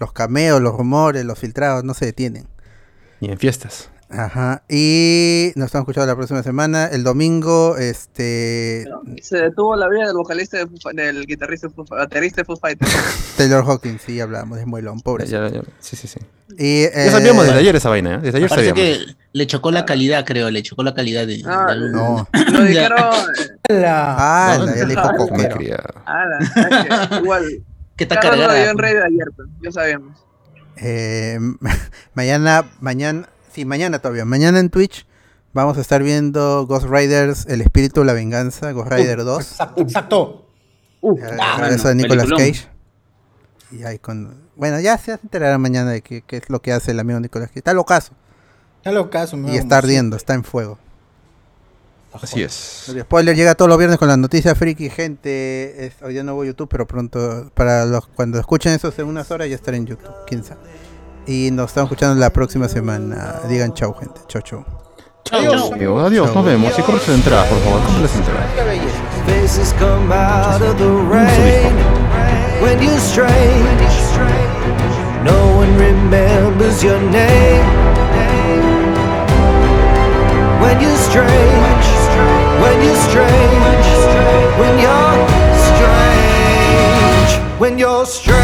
[0.00, 2.48] Los cameos, los rumores, los filtrados no se detienen.
[3.20, 3.90] Y en fiestas.
[4.10, 4.62] Ajá.
[4.68, 6.86] Y nos estamos escuchando la próxima semana.
[6.86, 8.84] El domingo, este.
[9.22, 12.56] Se detuvo la vida del vocalista de Foo del guitarrista, de Foo baterista de Foo
[12.56, 12.92] Fighters.
[13.36, 15.26] Taylor Hawkins, sí, hablábamos de Muelón, pobre.
[15.26, 16.20] Ya- ya- sí, sí, sí.
[16.56, 18.18] Y, Ya sabíamos eh, desde ayer esa vaina, ¿eh?
[18.22, 19.06] Desde ayer Parece sabíamos.
[19.06, 21.42] que le chocó la calidad, creo, le chocó la calidad de.
[21.46, 22.28] Ah, de No.
[22.52, 22.98] Lo dijeron.
[23.68, 24.14] La...
[24.52, 25.56] Ah, No, ya le dijo coquero.
[25.58, 27.44] que igual.
[27.96, 28.54] que está cargada.
[28.54, 30.16] dio en Rey de ayer, pues, ya sabíamos.
[30.76, 31.38] Eh,
[32.14, 34.24] mañana, mañana, sí, mañana todavía.
[34.24, 35.06] Mañana en Twitch
[35.52, 39.40] vamos a estar viendo Ghost Riders, El Espíritu de la Venganza, Ghost Rider 2.
[39.40, 40.46] Exacto, exacto.
[41.00, 42.38] Uh, Eh, ah, regreso de bueno, Nicolas.
[42.38, 42.68] Cage.
[43.70, 44.48] Y ahí con.
[44.56, 47.48] Bueno, ya se enterará mañana de qué, qué es lo que hace el amigo Nicolas
[47.48, 47.60] Cage.
[47.60, 48.14] Está locazo.
[48.84, 50.78] Ya lo caso, Y está ardiendo, está en fuego.
[52.12, 52.88] Así es.
[52.90, 55.86] El spoiler llega todos los viernes con las noticias friki, gente.
[55.86, 59.06] Es, hoy día no voy a YouTube, pero pronto, para los cuando escuchen eso en
[59.06, 60.12] unas horas, ya estaré en YouTube.
[60.26, 60.60] Quién sabe.
[61.26, 63.40] Y nos estamos escuchando la próxima semana.
[63.48, 64.20] Digan chau, gente.
[64.28, 64.64] Chau, chau.
[65.32, 65.72] Adiós,
[66.04, 66.78] adiós, nos vemos.
[66.78, 68.46] Y compren sus entradas, por favor, compren las entradas.
[69.26, 71.74] Faces come out of the rain
[72.60, 73.32] when you're strange.
[75.24, 77.64] No one remembers your name.
[80.60, 81.86] When you're strange,
[82.60, 83.86] when you're strange,
[84.58, 85.26] when you're
[85.72, 88.43] strange, when you're strange.